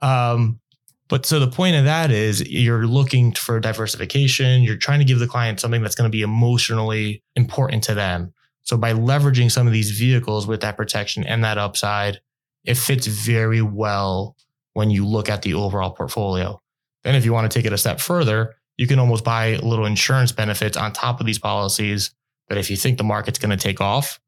um, 0.03 0.61
but 1.09 1.25
so 1.25 1.41
the 1.41 1.51
point 1.51 1.75
of 1.77 1.85
that 1.85 2.11
is 2.11 2.47
you're 2.49 2.87
looking 2.87 3.33
for 3.33 3.59
diversification. 3.61 4.63
You're 4.63 4.77
trying 4.77 4.99
to 4.99 5.07
give 5.07 5.19
the 5.19 5.27
client 5.27 5.59
something 5.59 5.83
that's 5.83 5.95
going 5.95 6.11
to 6.11 6.15
be 6.15 6.23
emotionally 6.23 7.23
important 7.35 7.83
to 7.85 7.95
them. 7.95 8.35
So 8.63 8.77
by 8.77 8.93
leveraging 8.93 9.51
some 9.51 9.67
of 9.67 9.73
these 9.73 9.93
vehicles 9.93 10.47
with 10.47 10.61
that 10.61 10.77
protection 10.77 11.25
and 11.25 11.43
that 11.45 11.57
upside, 11.57 12.21
it 12.65 12.77
fits 12.77 13.07
very 13.07 13.63
well 13.63 14.37
when 14.75 14.91
you 14.91 15.07
look 15.07 15.31
at 15.31 15.41
the 15.41 15.55
overall 15.55 15.93
portfolio. 15.93 16.61
Then 17.09 17.15
if 17.15 17.25
you 17.25 17.33
want 17.33 17.51
to 17.51 17.59
take 17.59 17.65
it 17.65 17.73
a 17.73 17.79
step 17.79 18.01
further, 18.01 18.55
you 18.77 18.87
can 18.87 18.99
almost 18.99 19.25
buy 19.25 19.57
little 19.57 19.87
insurance 19.87 20.31
benefits 20.31 20.77
on 20.77 20.93
top 20.93 21.21
of 21.21 21.27
these 21.27 21.39
policies 21.39 22.11
that 22.51 22.59
if 22.59 22.69
you 22.69 22.77
think 22.77 22.99
the 22.99 23.05
market's 23.05 23.39
going 23.39 23.49
to 23.49 23.57
take 23.57 23.81
off, 23.81 24.21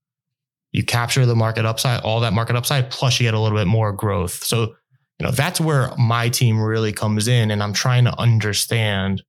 you 0.72 0.82
capture 0.82 1.26
the 1.26 1.36
market 1.36 1.66
upside, 1.66 2.00
all 2.00 2.20
that 2.20 2.32
market 2.32 2.56
upside, 2.56 2.90
plus 2.90 3.20
you 3.20 3.26
get 3.26 3.34
a 3.34 3.38
little 3.38 3.58
bit 3.58 3.66
more 3.66 3.92
growth. 3.92 4.42
So 4.44 4.74
you 5.18 5.26
know, 5.26 5.30
that's 5.30 5.60
where 5.60 5.94
my 5.98 6.30
team 6.30 6.58
really 6.58 6.90
comes 6.90 7.28
in. 7.28 7.50
And 7.50 7.62
I'm 7.62 7.74
trying 7.74 8.04
to 8.04 8.18
understand 8.18 9.22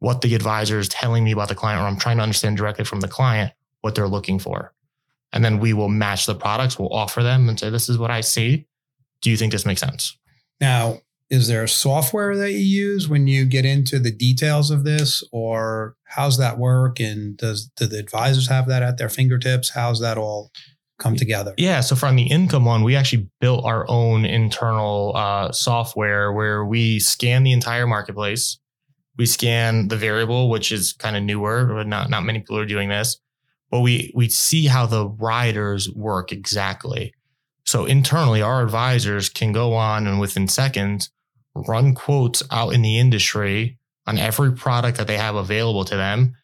what 0.00 0.20
the 0.22 0.34
advisor 0.34 0.80
is 0.80 0.88
telling 0.88 1.22
me 1.22 1.30
about 1.30 1.48
the 1.48 1.54
client, 1.54 1.80
or 1.80 1.84
I'm 1.84 1.98
trying 1.98 2.16
to 2.16 2.24
understand 2.24 2.56
directly 2.56 2.84
from 2.84 3.02
the 3.02 3.08
client 3.08 3.52
what 3.82 3.94
they're 3.94 4.08
looking 4.08 4.40
for. 4.40 4.74
And 5.32 5.44
then 5.44 5.60
we 5.60 5.72
will 5.72 5.88
match 5.88 6.26
the 6.26 6.34
products, 6.34 6.76
we'll 6.76 6.92
offer 6.92 7.22
them 7.22 7.48
and 7.48 7.60
say, 7.60 7.70
this 7.70 7.88
is 7.88 7.98
what 7.98 8.10
I 8.10 8.22
see. 8.22 8.66
Do 9.20 9.30
you 9.30 9.36
think 9.36 9.52
this 9.52 9.64
makes 9.64 9.80
sense? 9.80 10.18
Now, 10.60 10.98
is 11.28 11.48
there 11.48 11.66
software 11.66 12.36
that 12.36 12.52
you 12.52 12.58
use 12.58 13.08
when 13.08 13.26
you 13.26 13.44
get 13.44 13.64
into 13.64 13.98
the 13.98 14.12
details 14.12 14.70
of 14.70 14.84
this 14.84 15.24
or 15.32 15.96
how's 16.04 16.38
that 16.38 16.58
work 16.58 17.00
and 17.00 17.36
does 17.36 17.66
do 17.76 17.86
the 17.86 17.98
advisors 17.98 18.48
have 18.48 18.68
that 18.68 18.82
at 18.82 18.96
their 18.96 19.08
fingertips 19.08 19.70
how's 19.70 20.00
that 20.00 20.16
all 20.16 20.52
come 20.98 21.16
together? 21.16 21.54
Yeah. 21.56 21.80
So 21.80 21.96
from 21.96 22.16
the 22.16 22.24
income 22.24 22.64
one, 22.64 22.82
we 22.82 22.96
actually 22.96 23.28
built 23.40 23.64
our 23.64 23.88
own 23.88 24.24
internal 24.24 25.12
uh, 25.14 25.52
software 25.52 26.32
where 26.32 26.64
we 26.64 27.00
scan 27.00 27.42
the 27.42 27.52
entire 27.52 27.86
marketplace. 27.86 28.58
We 29.18 29.26
scan 29.26 29.88
the 29.88 29.96
variable, 29.96 30.50
which 30.50 30.72
is 30.72 30.92
kind 30.92 31.16
of 31.16 31.22
newer, 31.22 31.66
but 31.66 31.86
not 31.86 32.10
not 32.10 32.24
many 32.24 32.40
people 32.40 32.58
are 32.58 32.66
doing 32.66 32.88
this. 32.88 33.18
But 33.70 33.80
we 33.80 34.12
we 34.14 34.28
see 34.28 34.66
how 34.66 34.86
the 34.86 35.08
riders 35.08 35.90
work 35.90 36.32
exactly. 36.32 37.14
So 37.64 37.84
internally, 37.84 38.42
our 38.42 38.62
advisors 38.62 39.28
can 39.28 39.52
go 39.52 39.74
on 39.74 40.06
and 40.06 40.20
within 40.20 40.48
seconds 40.48 41.10
run 41.68 41.94
quotes 41.94 42.42
out 42.50 42.72
in 42.74 42.82
the 42.82 42.98
industry 42.98 43.78
on 44.06 44.18
every 44.18 44.52
product 44.52 44.98
that 44.98 45.06
they 45.06 45.16
have 45.16 45.34
available 45.34 45.84
to 45.84 45.96
them 45.96 46.34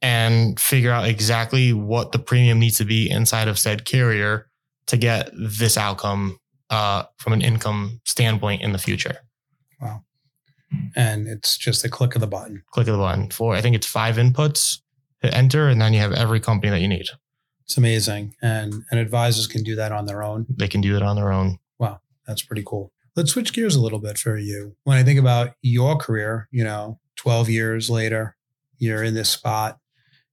and 0.00 0.58
figure 0.58 0.90
out 0.90 1.06
exactly 1.06 1.72
what 1.72 2.12
the 2.12 2.18
premium 2.18 2.58
needs 2.58 2.78
to 2.78 2.84
be 2.84 3.10
inside 3.10 3.48
of 3.48 3.58
said 3.58 3.84
carrier 3.84 4.48
to 4.86 4.96
get 4.96 5.30
this 5.34 5.76
outcome 5.76 6.38
uh, 6.70 7.04
from 7.18 7.32
an 7.32 7.42
income 7.42 8.00
standpoint 8.04 8.62
in 8.62 8.72
the 8.72 8.78
future. 8.78 9.18
Wow. 9.80 10.02
And 10.96 11.28
it's 11.28 11.56
just 11.56 11.84
a 11.84 11.88
click 11.88 12.14
of 12.14 12.20
the 12.20 12.26
button. 12.26 12.62
Click 12.70 12.88
of 12.88 12.94
the 12.94 12.98
button. 12.98 13.30
For 13.30 13.54
I 13.54 13.60
think 13.60 13.76
it's 13.76 13.86
five 13.86 14.16
inputs 14.16 14.78
to 15.22 15.32
enter, 15.36 15.68
and 15.68 15.80
then 15.80 15.92
you 15.92 16.00
have 16.00 16.12
every 16.12 16.40
company 16.40 16.70
that 16.70 16.80
you 16.80 16.88
need. 16.88 17.06
It's 17.64 17.76
amazing. 17.76 18.34
And 18.42 18.84
and 18.90 18.98
advisors 18.98 19.46
can 19.46 19.62
do 19.62 19.76
that 19.76 19.92
on 19.92 20.06
their 20.06 20.22
own. 20.22 20.46
They 20.48 20.68
can 20.68 20.80
do 20.80 20.96
it 20.96 21.02
on 21.02 21.14
their 21.14 21.30
own. 21.30 21.58
Wow. 21.78 22.00
That's 22.26 22.42
pretty 22.42 22.62
cool. 22.64 22.90
Let's 23.14 23.32
switch 23.32 23.52
gears 23.52 23.76
a 23.76 23.80
little 23.80 23.98
bit 23.98 24.18
for 24.18 24.38
you. 24.38 24.76
When 24.84 24.96
I 24.96 25.02
think 25.02 25.18
about 25.18 25.54
your 25.60 25.96
career, 25.96 26.48
you 26.50 26.64
know, 26.64 26.98
12 27.16 27.50
years 27.50 27.90
later, 27.90 28.36
you're 28.78 29.02
in 29.02 29.14
this 29.14 29.30
spot 29.30 29.78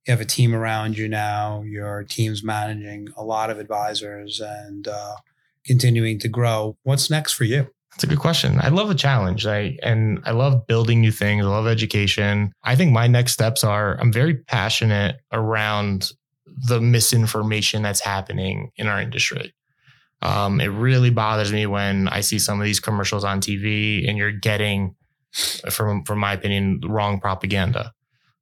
you 0.09 0.11
have 0.11 0.21
a 0.21 0.25
team 0.25 0.55
around 0.55 0.97
you 0.97 1.07
now. 1.07 1.61
Your 1.61 2.03
team's 2.03 2.43
managing 2.43 3.09
a 3.15 3.23
lot 3.23 3.51
of 3.51 3.59
advisors 3.59 4.39
and 4.39 4.87
uh, 4.87 5.15
continuing 5.63 6.17
to 6.19 6.27
grow. 6.27 6.75
What's 6.81 7.11
next 7.11 7.33
for 7.33 7.43
you? 7.43 7.69
That's 7.91 8.05
a 8.05 8.07
good 8.07 8.19
question. 8.19 8.59
I 8.59 8.69
love 8.69 8.89
a 8.89 8.95
challenge. 8.95 9.45
I 9.45 9.77
and 9.83 10.19
I 10.25 10.31
love 10.31 10.65
building 10.65 10.99
new 10.99 11.11
things. 11.11 11.45
I 11.45 11.49
love 11.49 11.67
education. 11.67 12.51
I 12.63 12.75
think 12.75 12.91
my 12.91 13.05
next 13.05 13.33
steps 13.33 13.63
are 13.63 13.99
I'm 13.99 14.11
very 14.11 14.35
passionate 14.35 15.17
around 15.31 16.11
the 16.67 16.81
misinformation 16.81 17.83
that's 17.83 18.01
happening 18.01 18.71
in 18.77 18.87
our 18.87 18.99
industry. 18.99 19.53
Um, 20.21 20.59
it 20.59 20.67
really 20.67 21.09
bothers 21.09 21.53
me 21.53 21.65
when 21.65 22.07
I 22.09 22.21
see 22.21 22.39
some 22.39 22.59
of 22.59 22.65
these 22.65 22.79
commercials 22.79 23.23
on 23.23 23.39
TV 23.39 24.07
and 24.07 24.17
you're 24.17 24.31
getting, 24.31 24.95
from 25.69 26.03
from 26.03 26.19
my 26.19 26.33
opinion, 26.33 26.81
wrong 26.85 27.19
propaganda. 27.19 27.93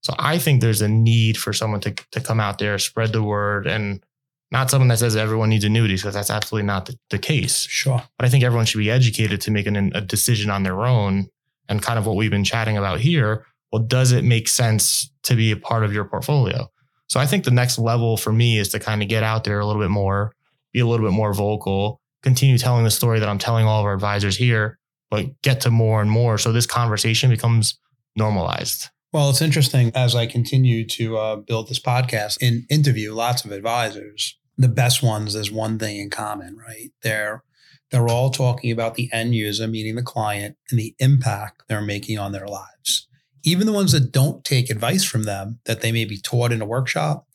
So 0.01 0.13
I 0.17 0.37
think 0.37 0.61
there's 0.61 0.81
a 0.81 0.87
need 0.87 1.37
for 1.37 1.53
someone 1.53 1.81
to, 1.81 1.91
to 2.11 2.21
come 2.21 2.39
out 2.39 2.59
there, 2.59 2.77
spread 2.79 3.11
the 3.11 3.23
word, 3.23 3.67
and 3.67 4.03
not 4.51 4.69
someone 4.69 4.87
that 4.87 4.99
says 4.99 5.15
everyone 5.15 5.49
needs 5.49 5.65
annuities 5.65 6.01
because 6.01 6.13
that's 6.13 6.29
absolutely 6.29 6.65
not 6.65 6.85
the, 6.85 6.97
the, 7.09 7.19
case. 7.19 7.67
Sure. 7.67 8.01
But 8.17 8.25
I 8.25 8.29
think 8.29 8.43
everyone 8.43 8.65
should 8.65 8.77
be 8.77 8.91
educated 8.91 9.41
to 9.41 9.51
make 9.51 9.67
an, 9.67 9.91
a 9.93 10.01
decision 10.01 10.49
on 10.49 10.63
their 10.63 10.85
own. 10.85 11.27
And 11.69 11.81
kind 11.81 11.99
of 11.99 12.05
what 12.05 12.15
we've 12.15 12.31
been 12.31 12.45
chatting 12.45 12.77
about 12.77 13.01
here. 13.01 13.45
Well, 13.73 13.83
does 13.83 14.13
it 14.13 14.23
make 14.23 14.47
sense 14.47 15.11
to 15.23 15.35
be 15.35 15.51
a 15.51 15.57
part 15.57 15.83
of 15.83 15.91
your 15.91 16.05
portfolio? 16.05 16.71
So 17.09 17.19
I 17.19 17.25
think 17.25 17.43
the 17.43 17.51
next 17.51 17.77
level 17.77 18.15
for 18.15 18.31
me 18.31 18.57
is 18.57 18.69
to 18.69 18.79
kind 18.79 19.01
of 19.01 19.09
get 19.09 19.23
out 19.23 19.43
there 19.43 19.59
a 19.59 19.65
little 19.65 19.81
bit 19.81 19.91
more, 19.91 20.33
be 20.77 20.81
a 20.81 20.85
little 20.85 21.07
bit 21.07 21.13
more 21.13 21.33
vocal, 21.33 21.99
continue 22.21 22.57
telling 22.57 22.83
the 22.83 22.91
story 22.91 23.19
that 23.19 23.27
I'm 23.27 23.39
telling 23.39 23.65
all 23.65 23.79
of 23.79 23.85
our 23.85 23.95
advisors 23.95 24.37
here, 24.37 24.77
but 25.09 25.25
get 25.41 25.61
to 25.61 25.71
more 25.71 26.01
and 26.01 26.11
more. 26.11 26.37
So 26.37 26.51
this 26.51 26.67
conversation 26.67 27.31
becomes 27.31 27.79
normalized. 28.15 28.89
Well, 29.11 29.31
it's 29.31 29.41
interesting 29.41 29.91
as 29.95 30.15
I 30.15 30.27
continue 30.27 30.85
to 30.85 31.17
uh, 31.17 31.35
build 31.37 31.67
this 31.67 31.79
podcast 31.79 32.37
and 32.41 32.63
interview 32.69 33.13
lots 33.13 33.43
of 33.43 33.51
advisors. 33.51 34.37
The 34.57 34.67
best 34.67 35.01
ones, 35.01 35.33
there's 35.33 35.51
one 35.51 35.79
thing 35.79 35.97
in 35.97 36.09
common, 36.09 36.57
right? 36.57 36.91
They're 37.01 37.43
they're 37.89 38.09
all 38.09 38.29
talking 38.29 38.69
about 38.69 38.95
the 38.95 39.09
end 39.13 39.33
user, 39.33 39.65
meaning 39.65 39.95
the 39.95 40.03
client, 40.03 40.57
and 40.69 40.77
the 40.77 40.93
impact 40.99 41.63
they're 41.67 41.81
making 41.81 42.19
on 42.19 42.33
their 42.33 42.47
lives. 42.47 43.07
Even 43.45 43.65
the 43.65 43.71
ones 43.71 43.93
that 43.93 44.11
don't 44.11 44.43
take 44.43 44.69
advice 44.69 45.05
from 45.05 45.23
them, 45.23 45.59
that 45.65 45.79
they 45.79 45.93
may 45.93 46.03
be 46.03 46.19
taught 46.19 46.51
in 46.51 46.61
a 46.61 46.65
workshop 46.65 47.25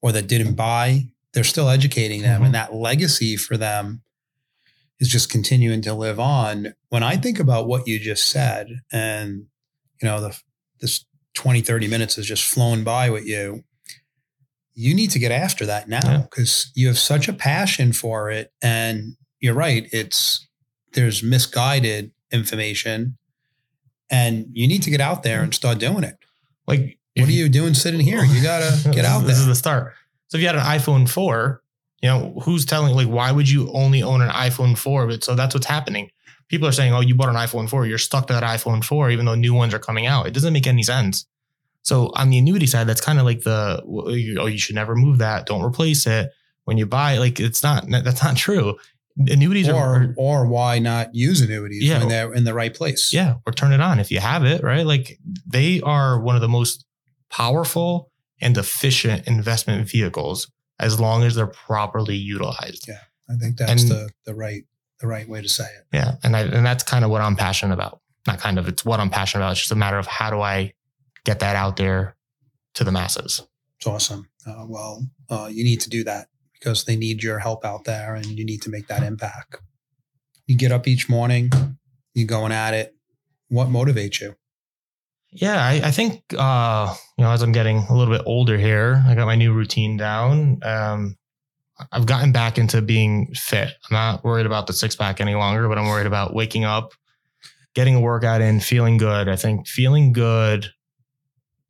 or 0.00 0.12
that 0.12 0.28
didn't 0.28 0.54
buy, 0.54 1.08
they're 1.36 1.44
still 1.44 1.68
educating 1.68 2.22
them, 2.22 2.36
mm-hmm. 2.36 2.44
and 2.46 2.54
that 2.54 2.72
legacy 2.72 3.36
for 3.36 3.58
them 3.58 4.00
is 4.98 5.06
just 5.06 5.30
continuing 5.30 5.82
to 5.82 5.92
live 5.92 6.18
on. 6.18 6.72
When 6.88 7.02
I 7.02 7.18
think 7.18 7.38
about 7.38 7.68
what 7.68 7.86
you 7.86 8.00
just 8.00 8.26
said, 8.26 8.80
and 8.90 9.44
you 10.00 10.08
know 10.08 10.18
the 10.18 10.40
this 10.80 11.04
20, 11.34 11.60
30 11.60 11.88
minutes 11.88 12.16
has 12.16 12.24
just 12.24 12.42
flown 12.42 12.84
by 12.84 13.10
with 13.10 13.26
you. 13.26 13.64
You 14.72 14.94
need 14.94 15.10
to 15.10 15.18
get 15.18 15.30
after 15.30 15.66
that 15.66 15.90
now 15.90 16.22
because 16.22 16.72
yeah. 16.74 16.80
you 16.80 16.86
have 16.88 16.98
such 16.98 17.28
a 17.28 17.34
passion 17.34 17.92
for 17.92 18.30
it. 18.30 18.50
And 18.62 19.16
you're 19.38 19.52
right, 19.52 19.86
it's 19.92 20.48
there's 20.94 21.22
misguided 21.22 22.12
information 22.32 23.18
and 24.08 24.46
you 24.52 24.66
need 24.66 24.82
to 24.84 24.90
get 24.90 25.02
out 25.02 25.22
there 25.22 25.42
and 25.42 25.54
start 25.54 25.78
doing 25.78 26.02
it. 26.02 26.16
Like, 26.66 26.98
what 27.14 27.28
are 27.28 27.32
you 27.32 27.50
doing 27.50 27.74
sitting 27.74 28.00
here? 28.00 28.24
You 28.24 28.42
gotta 28.42 28.88
get 28.90 29.04
out 29.04 29.18
this 29.20 29.26
there. 29.26 29.26
This 29.26 29.38
is 29.40 29.46
the 29.46 29.54
start. 29.54 29.92
So 30.28 30.38
if 30.38 30.42
you 30.42 30.46
had 30.46 30.56
an 30.56 30.62
iPhone 30.62 31.08
4, 31.08 31.62
you 32.02 32.08
know, 32.08 32.40
who's 32.42 32.64
telling 32.64 32.94
like 32.94 33.08
why 33.08 33.32
would 33.32 33.48
you 33.48 33.70
only 33.72 34.02
own 34.02 34.22
an 34.22 34.30
iPhone 34.30 34.76
4? 34.76 35.06
But 35.06 35.24
so 35.24 35.34
that's 35.34 35.54
what's 35.54 35.66
happening 35.66 36.10
people 36.48 36.68
are 36.68 36.72
saying, 36.72 36.92
"Oh, 36.92 37.00
you 37.00 37.14
bought 37.14 37.28
an 37.28 37.34
iPhone 37.34 37.68
4, 37.68 37.86
you're 37.86 37.98
stuck 37.98 38.26
to 38.28 38.32
that 38.32 38.42
iPhone 38.42 38.84
4, 38.84 39.10
even 39.10 39.26
though 39.26 39.34
new 39.34 39.54
ones 39.54 39.74
are 39.74 39.78
coming 39.78 40.06
out." 40.06 40.26
It 40.26 40.34
doesn't 40.34 40.52
make 40.52 40.66
any 40.66 40.82
sense. 40.82 41.26
So 41.82 42.10
on 42.14 42.30
the 42.30 42.38
annuity 42.38 42.66
side, 42.66 42.86
that's 42.86 43.00
kind 43.00 43.18
of 43.18 43.24
like 43.24 43.42
the 43.42 43.82
oh, 43.86 44.42
oh, 44.42 44.46
you 44.46 44.58
should 44.58 44.74
never 44.74 44.94
move 44.94 45.18
that, 45.18 45.46
don't 45.46 45.62
replace 45.62 46.06
it. 46.06 46.30
When 46.64 46.78
you 46.78 46.86
buy, 46.86 47.18
like 47.18 47.38
it's 47.38 47.62
not 47.62 47.88
that's 47.88 48.22
not 48.22 48.36
true. 48.36 48.76
Annuities 49.18 49.68
or, 49.68 49.76
are, 49.76 50.14
or 50.18 50.46
why 50.46 50.78
not 50.78 51.14
use 51.14 51.40
annuities 51.40 51.84
yeah, 51.84 52.00
when 52.00 52.08
they're 52.08 52.34
in 52.34 52.44
the 52.44 52.52
right 52.52 52.74
place? 52.74 53.12
Yeah, 53.12 53.36
or 53.46 53.52
turn 53.52 53.72
it 53.72 53.80
on 53.80 53.98
if 53.98 54.10
you 54.10 54.20
have 54.20 54.44
it, 54.44 54.62
right? 54.62 54.84
Like 54.84 55.18
they 55.46 55.80
are 55.80 56.20
one 56.20 56.34
of 56.34 56.42
the 56.42 56.48
most 56.48 56.84
powerful 57.30 58.10
and 58.40 58.56
efficient 58.56 59.26
investment 59.26 59.88
vehicles 59.88 60.50
as 60.78 61.00
long 61.00 61.22
as 61.22 61.34
they're 61.34 61.46
properly 61.46 62.16
utilized. 62.16 62.86
Yeah, 62.88 63.00
I 63.28 63.36
think 63.36 63.56
that's 63.56 63.82
and, 63.82 63.90
the 63.90 64.10
the 64.24 64.34
right 64.34 64.64
the 65.00 65.06
right 65.06 65.28
way 65.28 65.42
to 65.42 65.48
say 65.48 65.64
it. 65.64 65.86
Yeah, 65.92 66.16
and 66.22 66.36
I, 66.36 66.40
and 66.42 66.64
that's 66.64 66.82
kind 66.82 67.04
of 67.04 67.10
what 67.10 67.22
I'm 67.22 67.36
passionate 67.36 67.74
about. 67.74 68.00
Not 68.26 68.40
kind 68.40 68.58
of, 68.58 68.66
it's 68.66 68.84
what 68.84 68.98
I'm 68.98 69.10
passionate 69.10 69.44
about. 69.44 69.52
It's 69.52 69.60
just 69.60 69.72
a 69.72 69.76
matter 69.76 69.98
of 69.98 70.06
how 70.06 70.30
do 70.30 70.40
I 70.40 70.74
get 71.24 71.40
that 71.40 71.54
out 71.54 71.76
there 71.76 72.16
to 72.74 72.84
the 72.84 72.90
masses. 72.90 73.42
It's 73.78 73.86
awesome. 73.86 74.28
Uh, 74.46 74.64
well, 74.66 75.06
uh, 75.28 75.48
you 75.50 75.64
need 75.64 75.80
to 75.82 75.90
do 75.90 76.02
that 76.04 76.28
because 76.52 76.84
they 76.84 76.96
need 76.96 77.22
your 77.22 77.38
help 77.38 77.64
out 77.64 77.84
there, 77.84 78.14
and 78.14 78.26
you 78.26 78.44
need 78.44 78.62
to 78.62 78.70
make 78.70 78.88
that 78.88 79.02
impact. 79.02 79.56
You 80.46 80.56
get 80.56 80.72
up 80.72 80.86
each 80.88 81.08
morning, 81.08 81.50
you're 82.14 82.26
going 82.26 82.52
at 82.52 82.74
it. 82.74 82.94
What 83.48 83.68
motivates 83.68 84.20
you? 84.20 84.36
Yeah, 85.36 85.62
I, 85.62 85.80
I 85.84 85.90
think 85.90 86.22
uh, 86.36 86.94
you 87.18 87.24
know 87.24 87.30
as 87.30 87.42
I'm 87.42 87.52
getting 87.52 87.78
a 87.78 87.94
little 87.94 88.12
bit 88.12 88.24
older 88.26 88.56
here, 88.56 89.02
I 89.06 89.14
got 89.14 89.26
my 89.26 89.36
new 89.36 89.52
routine 89.52 89.96
down. 89.96 90.60
Um, 90.62 91.16
I've 91.92 92.06
gotten 92.06 92.32
back 92.32 92.58
into 92.58 92.80
being 92.80 93.32
fit. 93.34 93.68
I'm 93.90 93.94
not 93.94 94.24
worried 94.24 94.46
about 94.46 94.66
the 94.66 94.72
six 94.72 94.96
pack 94.96 95.20
any 95.20 95.34
longer, 95.34 95.68
but 95.68 95.78
I'm 95.78 95.86
worried 95.86 96.06
about 96.06 96.34
waking 96.34 96.64
up, 96.64 96.92
getting 97.74 97.94
a 97.94 98.00
workout 98.00 98.40
in, 98.40 98.60
feeling 98.60 98.96
good. 98.96 99.28
I 99.28 99.36
think 99.36 99.68
feeling 99.68 100.12
good, 100.12 100.70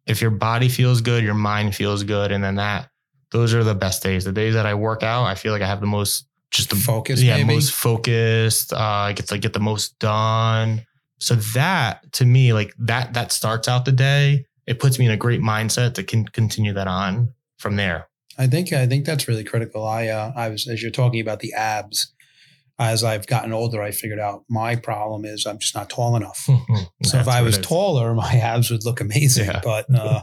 if 0.06 0.20
your 0.22 0.30
body 0.30 0.68
feels 0.68 1.00
good, 1.00 1.24
your 1.24 1.34
mind 1.34 1.74
feels 1.74 2.04
good. 2.04 2.30
And 2.30 2.42
then 2.42 2.54
that, 2.56 2.88
those 3.32 3.52
are 3.52 3.64
the 3.64 3.74
best 3.74 4.02
days. 4.02 4.24
The 4.24 4.32
days 4.32 4.54
that 4.54 4.66
I 4.66 4.74
work 4.74 5.02
out, 5.02 5.24
I 5.24 5.34
feel 5.34 5.52
like 5.52 5.62
I 5.62 5.66
have 5.66 5.80
the 5.80 5.86
most 5.86 6.28
just 6.52 6.70
the 6.70 6.76
Focus, 6.76 7.20
yeah, 7.20 7.36
maybe? 7.38 7.54
most 7.54 7.72
focused. 7.72 8.72
Uh, 8.72 8.78
I 8.78 9.12
get 9.12 9.26
to 9.28 9.38
get 9.38 9.52
the 9.52 9.58
most 9.58 9.98
done. 9.98 10.86
So 11.18 11.34
that 11.54 12.12
to 12.12 12.24
me, 12.24 12.52
like 12.52 12.74
that, 12.78 13.14
that 13.14 13.32
starts 13.32 13.68
out 13.68 13.84
the 13.84 13.92
day. 13.92 14.46
It 14.66 14.80
puts 14.80 14.98
me 14.98 15.06
in 15.06 15.12
a 15.12 15.16
great 15.16 15.40
mindset 15.40 15.94
to 15.94 16.02
can 16.02 16.26
continue 16.26 16.72
that 16.72 16.88
on 16.88 17.32
from 17.58 17.76
there. 17.76 18.08
I 18.38 18.46
think 18.46 18.72
I 18.72 18.86
think 18.86 19.06
that's 19.06 19.28
really 19.28 19.44
critical. 19.44 19.86
I 19.86 20.08
uh, 20.08 20.32
I 20.36 20.48
was 20.48 20.68
as 20.68 20.82
you're 20.82 20.90
talking 20.90 21.20
about 21.20 21.40
the 21.40 21.52
abs. 21.54 22.12
As 22.78 23.02
I've 23.02 23.26
gotten 23.26 23.54
older, 23.54 23.80
I 23.82 23.90
figured 23.90 24.18
out 24.18 24.44
my 24.50 24.76
problem 24.76 25.24
is 25.24 25.46
I'm 25.46 25.58
just 25.58 25.74
not 25.74 25.88
tall 25.88 26.16
enough. 26.16 26.46
So 27.04 27.18
if 27.18 27.28
I 27.28 27.42
was 27.42 27.58
taller, 27.58 28.14
my 28.14 28.32
abs 28.32 28.70
would 28.70 28.84
look 28.84 29.00
amazing. 29.00 29.46
Yeah. 29.46 29.60
But 29.62 29.86
uh, 29.94 30.22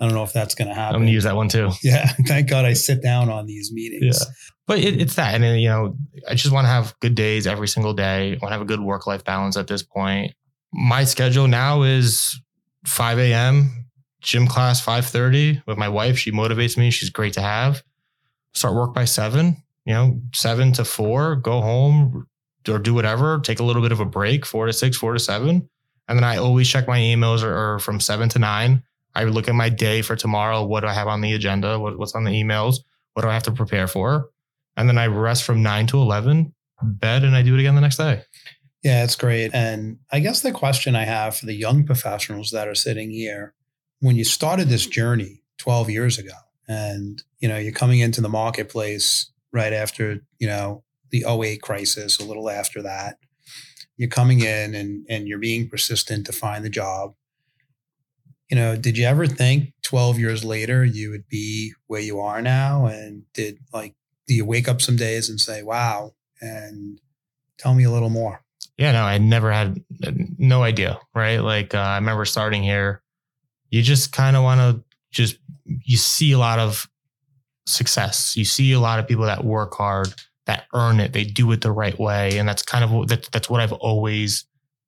I 0.00 0.04
don't 0.04 0.14
know 0.14 0.22
if 0.22 0.32
that's 0.32 0.54
going 0.54 0.68
to 0.68 0.74
happen. 0.74 0.96
I'm 0.96 1.02
gonna 1.02 1.12
use 1.12 1.24
that 1.24 1.36
one 1.36 1.48
too. 1.48 1.70
yeah, 1.82 2.06
thank 2.26 2.48
God 2.48 2.64
I 2.64 2.72
sit 2.72 3.02
down 3.02 3.30
on 3.30 3.46
these 3.46 3.72
meetings. 3.72 4.18
Yeah. 4.20 4.32
But 4.66 4.78
it, 4.78 5.00
it's 5.00 5.16
that, 5.16 5.34
and 5.34 5.60
you 5.60 5.68
know, 5.68 5.96
I 6.28 6.34
just 6.34 6.52
want 6.52 6.64
to 6.64 6.68
have 6.68 6.94
good 7.00 7.14
days 7.14 7.46
every 7.46 7.68
single 7.68 7.92
day. 7.92 8.28
I 8.28 8.38
want 8.42 8.42
to 8.42 8.50
have 8.50 8.60
a 8.62 8.66
good 8.66 8.80
work 8.80 9.06
life 9.06 9.24
balance 9.24 9.56
at 9.56 9.66
this 9.66 9.82
point. 9.82 10.32
My 10.72 11.04
schedule 11.04 11.48
now 11.48 11.82
is 11.82 12.40
5 12.86 13.18
a.m. 13.18 13.86
gym 14.20 14.46
class 14.46 14.84
5:30 14.84 15.62
with 15.66 15.78
my 15.78 15.88
wife. 15.88 16.18
She 16.18 16.32
motivates 16.32 16.76
me. 16.76 16.90
She's 16.90 17.10
great 17.10 17.32
to 17.34 17.42
have. 17.42 17.82
Start 18.54 18.74
work 18.74 18.94
by 18.94 19.04
seven. 19.04 19.62
You 19.84 19.94
know, 19.94 20.20
seven 20.32 20.72
to 20.74 20.84
four. 20.84 21.36
Go 21.36 21.60
home 21.60 22.26
or 22.68 22.78
do 22.78 22.94
whatever. 22.94 23.40
Take 23.40 23.60
a 23.60 23.64
little 23.64 23.82
bit 23.82 23.92
of 23.92 24.00
a 24.00 24.04
break. 24.04 24.46
Four 24.46 24.66
to 24.66 24.72
six. 24.72 24.96
Four 24.96 25.12
to 25.12 25.18
seven. 25.18 25.68
And 26.08 26.18
then 26.18 26.24
I 26.24 26.36
always 26.36 26.68
check 26.68 26.86
my 26.86 26.98
emails 26.98 27.42
or, 27.42 27.74
or 27.74 27.78
from 27.78 28.00
seven 28.00 28.28
to 28.30 28.38
nine. 28.38 28.82
I 29.14 29.24
look 29.24 29.48
at 29.48 29.54
my 29.54 29.68
day 29.68 30.02
for 30.02 30.16
tomorrow. 30.16 30.64
What 30.64 30.80
do 30.80 30.86
I 30.86 30.94
have 30.94 31.08
on 31.08 31.20
the 31.20 31.32
agenda? 31.32 31.78
What, 31.78 31.98
what's 31.98 32.14
on 32.14 32.24
the 32.24 32.30
emails? 32.30 32.76
What 33.14 33.22
do 33.22 33.28
I 33.28 33.34
have 33.34 33.42
to 33.44 33.52
prepare 33.52 33.86
for? 33.86 34.30
And 34.76 34.88
then 34.88 34.98
I 34.98 35.06
rest 35.06 35.44
from 35.44 35.62
nine 35.62 35.86
to 35.88 35.98
11, 35.98 36.54
bed, 36.82 37.24
and 37.24 37.36
I 37.36 37.42
do 37.42 37.54
it 37.54 37.60
again 37.60 37.74
the 37.74 37.80
next 37.80 37.98
day. 37.98 38.22
Yeah, 38.82 39.04
it's 39.04 39.16
great. 39.16 39.52
And 39.54 39.98
I 40.10 40.20
guess 40.20 40.40
the 40.40 40.50
question 40.50 40.96
I 40.96 41.04
have 41.04 41.36
for 41.36 41.46
the 41.46 41.54
young 41.54 41.84
professionals 41.84 42.50
that 42.50 42.66
are 42.66 42.74
sitting 42.74 43.10
here, 43.10 43.54
when 44.00 44.16
you 44.16 44.24
started 44.24 44.68
this 44.68 44.86
journey 44.86 45.42
12 45.58 45.90
years 45.90 46.18
ago, 46.18 46.32
and 46.66 47.22
you 47.38 47.48
know, 47.48 47.58
you're 47.58 47.72
coming 47.72 48.00
into 48.00 48.20
the 48.20 48.28
marketplace 48.28 49.30
right 49.52 49.72
after, 49.72 50.20
you 50.38 50.46
know, 50.46 50.82
the 51.10 51.24
08 51.28 51.60
crisis, 51.60 52.18
a 52.18 52.24
little 52.24 52.48
after 52.48 52.82
that. 52.82 53.18
You're 53.96 54.08
coming 54.08 54.40
in 54.40 54.74
and 54.74 55.06
and 55.08 55.28
you're 55.28 55.38
being 55.38 55.68
persistent 55.68 56.26
to 56.26 56.32
find 56.32 56.64
the 56.64 56.70
job. 56.70 57.14
You 58.52 58.58
know, 58.58 58.76
did 58.76 58.98
you 58.98 59.06
ever 59.06 59.26
think 59.26 59.72
12 59.80 60.18
years 60.18 60.44
later 60.44 60.84
you 60.84 61.10
would 61.10 61.26
be 61.26 61.72
where 61.86 62.02
you 62.02 62.20
are 62.20 62.42
now? 62.42 62.84
And 62.84 63.22
did 63.32 63.56
like 63.72 63.94
do 64.26 64.34
you 64.34 64.44
wake 64.44 64.68
up 64.68 64.82
some 64.82 64.94
days 64.94 65.30
and 65.30 65.40
say, 65.40 65.62
wow, 65.62 66.12
and 66.38 67.00
tell 67.56 67.72
me 67.72 67.84
a 67.84 67.90
little 67.90 68.10
more? 68.10 68.44
Yeah, 68.76 68.92
no, 68.92 69.04
I 69.04 69.16
never 69.16 69.50
had 69.50 69.82
no 70.36 70.64
idea, 70.64 71.00
right? 71.14 71.38
Like 71.38 71.74
uh, 71.74 71.78
I 71.78 71.94
remember 71.94 72.26
starting 72.26 72.62
here, 72.62 73.02
you 73.70 73.80
just 73.80 74.12
kind 74.12 74.36
of 74.36 74.42
want 74.42 74.60
to 74.60 74.84
just, 75.10 75.38
you 75.64 75.96
see 75.96 76.32
a 76.32 76.38
lot 76.38 76.58
of 76.58 76.86
success. 77.64 78.36
You 78.36 78.44
see 78.44 78.72
a 78.72 78.80
lot 78.80 78.98
of 78.98 79.08
people 79.08 79.24
that 79.24 79.46
work 79.46 79.72
hard, 79.72 80.12
that 80.44 80.64
earn 80.74 81.00
it, 81.00 81.14
they 81.14 81.24
do 81.24 81.50
it 81.52 81.62
the 81.62 81.72
right 81.72 81.98
way. 81.98 82.36
And 82.36 82.46
that's 82.46 82.62
kind 82.62 82.84
of 82.84 82.90
what, 82.90 83.08
that, 83.08 83.30
that's 83.32 83.48
what 83.48 83.62
I've 83.62 83.72
always 83.72 84.44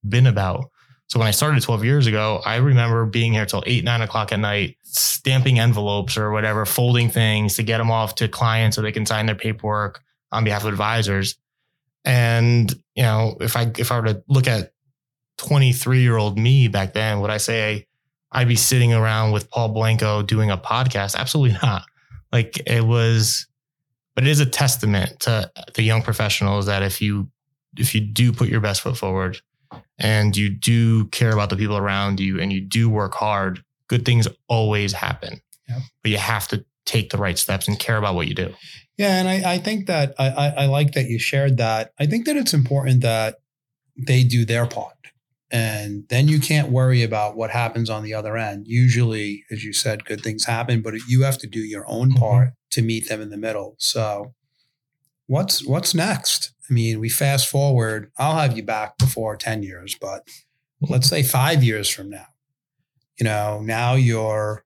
been 0.06 0.26
about. 0.26 0.70
So 1.08 1.18
when 1.18 1.28
I 1.28 1.32
started 1.32 1.62
12 1.62 1.84
years 1.84 2.06
ago, 2.06 2.40
I 2.44 2.56
remember 2.56 3.04
being 3.04 3.32
here 3.32 3.46
till 3.46 3.62
eight, 3.66 3.84
nine 3.84 4.00
o'clock 4.00 4.32
at 4.32 4.40
night, 4.40 4.78
stamping 4.82 5.58
envelopes 5.58 6.16
or 6.16 6.30
whatever, 6.30 6.64
folding 6.64 7.10
things 7.10 7.56
to 7.56 7.62
get 7.62 7.78
them 7.78 7.90
off 7.90 8.14
to 8.16 8.28
clients 8.28 8.76
so 8.76 8.82
they 8.82 8.92
can 8.92 9.06
sign 9.06 9.26
their 9.26 9.34
paperwork 9.34 10.02
on 10.32 10.44
behalf 10.44 10.64
of 10.64 10.68
advisors. 10.68 11.36
And, 12.04 12.72
you 12.94 13.02
know, 13.02 13.36
if 13.40 13.56
I, 13.56 13.70
if 13.78 13.92
I 13.92 14.00
were 14.00 14.06
to 14.06 14.24
look 14.28 14.48
at 14.48 14.72
23 15.38 16.00
year 16.00 16.16
old 16.16 16.38
me 16.38 16.68
back 16.68 16.94
then, 16.94 17.20
would 17.20 17.30
I 17.30 17.38
say 17.38 17.86
I'd 18.32 18.48
be 18.48 18.56
sitting 18.56 18.92
around 18.92 19.32
with 19.32 19.50
Paul 19.50 19.68
Blanco 19.70 20.22
doing 20.22 20.50
a 20.50 20.58
podcast? 20.58 21.16
Absolutely 21.16 21.58
not. 21.62 21.84
Like 22.32 22.60
it 22.66 22.84
was, 22.84 23.46
but 24.14 24.24
it 24.24 24.30
is 24.30 24.40
a 24.40 24.46
testament 24.46 25.20
to 25.20 25.50
the 25.74 25.82
young 25.82 26.02
professionals 26.02 26.66
that 26.66 26.82
if 26.82 27.00
you, 27.00 27.30
if 27.76 27.94
you 27.94 28.00
do 28.00 28.32
put 28.32 28.48
your 28.48 28.60
best 28.60 28.80
foot 28.80 28.96
forward, 28.96 29.40
and 29.98 30.36
you 30.36 30.48
do 30.48 31.06
care 31.06 31.32
about 31.32 31.50
the 31.50 31.56
people 31.56 31.76
around 31.76 32.20
you 32.20 32.40
and 32.40 32.52
you 32.52 32.60
do 32.60 32.88
work 32.88 33.14
hard, 33.14 33.62
good 33.88 34.04
things 34.04 34.28
always 34.48 34.92
happen. 34.92 35.40
Yep. 35.68 35.78
But 36.02 36.10
you 36.10 36.18
have 36.18 36.48
to 36.48 36.64
take 36.84 37.10
the 37.10 37.18
right 37.18 37.38
steps 37.38 37.68
and 37.68 37.78
care 37.78 37.96
about 37.96 38.14
what 38.14 38.28
you 38.28 38.34
do. 38.34 38.52
Yeah, 38.96 39.18
and 39.18 39.28
I, 39.28 39.54
I 39.54 39.58
think 39.58 39.86
that 39.86 40.14
I, 40.18 40.28
I, 40.30 40.48
I 40.48 40.66
like 40.66 40.92
that 40.92 41.06
you 41.06 41.18
shared 41.18 41.56
that. 41.56 41.92
I 41.98 42.06
think 42.06 42.26
that 42.26 42.36
it's 42.36 42.54
important 42.54 43.00
that 43.02 43.36
they 43.96 44.22
do 44.22 44.44
their 44.44 44.66
part. 44.66 44.92
And 45.50 46.04
then 46.08 46.26
you 46.26 46.40
can't 46.40 46.70
worry 46.70 47.02
about 47.02 47.36
what 47.36 47.50
happens 47.50 47.88
on 47.88 48.02
the 48.02 48.14
other 48.14 48.36
end. 48.36 48.66
Usually, 48.66 49.44
as 49.50 49.62
you 49.62 49.72
said, 49.72 50.04
good 50.04 50.20
things 50.20 50.46
happen, 50.46 50.82
but 50.82 50.94
you 51.08 51.22
have 51.22 51.38
to 51.38 51.46
do 51.46 51.60
your 51.60 51.84
own 51.88 52.12
Mhm. 52.12 52.18
part 52.18 52.48
to 52.70 52.82
meet 52.82 53.08
them 53.08 53.20
in 53.20 53.30
the 53.30 53.36
middle. 53.36 53.76
So 53.78 54.34
what's 55.26 55.64
what's 55.64 55.94
next? 55.94 56.53
I 56.68 56.72
mean, 56.72 56.98
we 57.00 57.08
fast 57.08 57.48
forward, 57.48 58.10
I'll 58.18 58.36
have 58.38 58.56
you 58.56 58.62
back 58.62 58.96
before 58.98 59.36
10 59.36 59.62
years, 59.62 59.96
but 60.00 60.26
let's 60.80 61.08
say 61.08 61.22
five 61.22 61.62
years 61.62 61.88
from 61.88 62.10
now. 62.10 62.26
You 63.18 63.24
know, 63.24 63.60
now 63.62 63.94
you're 63.94 64.64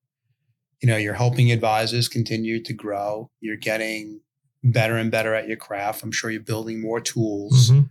you 0.81 0.87
know 0.89 0.97
you're 0.97 1.15
helping 1.15 1.51
advisors 1.51 2.07
continue 2.09 2.63
to 2.63 2.73
grow. 2.73 3.31
You're 3.41 3.57
getting 3.57 4.21
better 4.63 4.97
and 4.97 5.11
better 5.11 5.35
at 5.35 5.49
your 5.49 5.57
craft. 5.57 6.03
I'm 6.05 6.13
sure 6.13 6.31
you're 6.31 6.41
building 6.41 6.81
more 6.81 7.01
tools. 7.01 7.71
Mhm. 7.71 7.91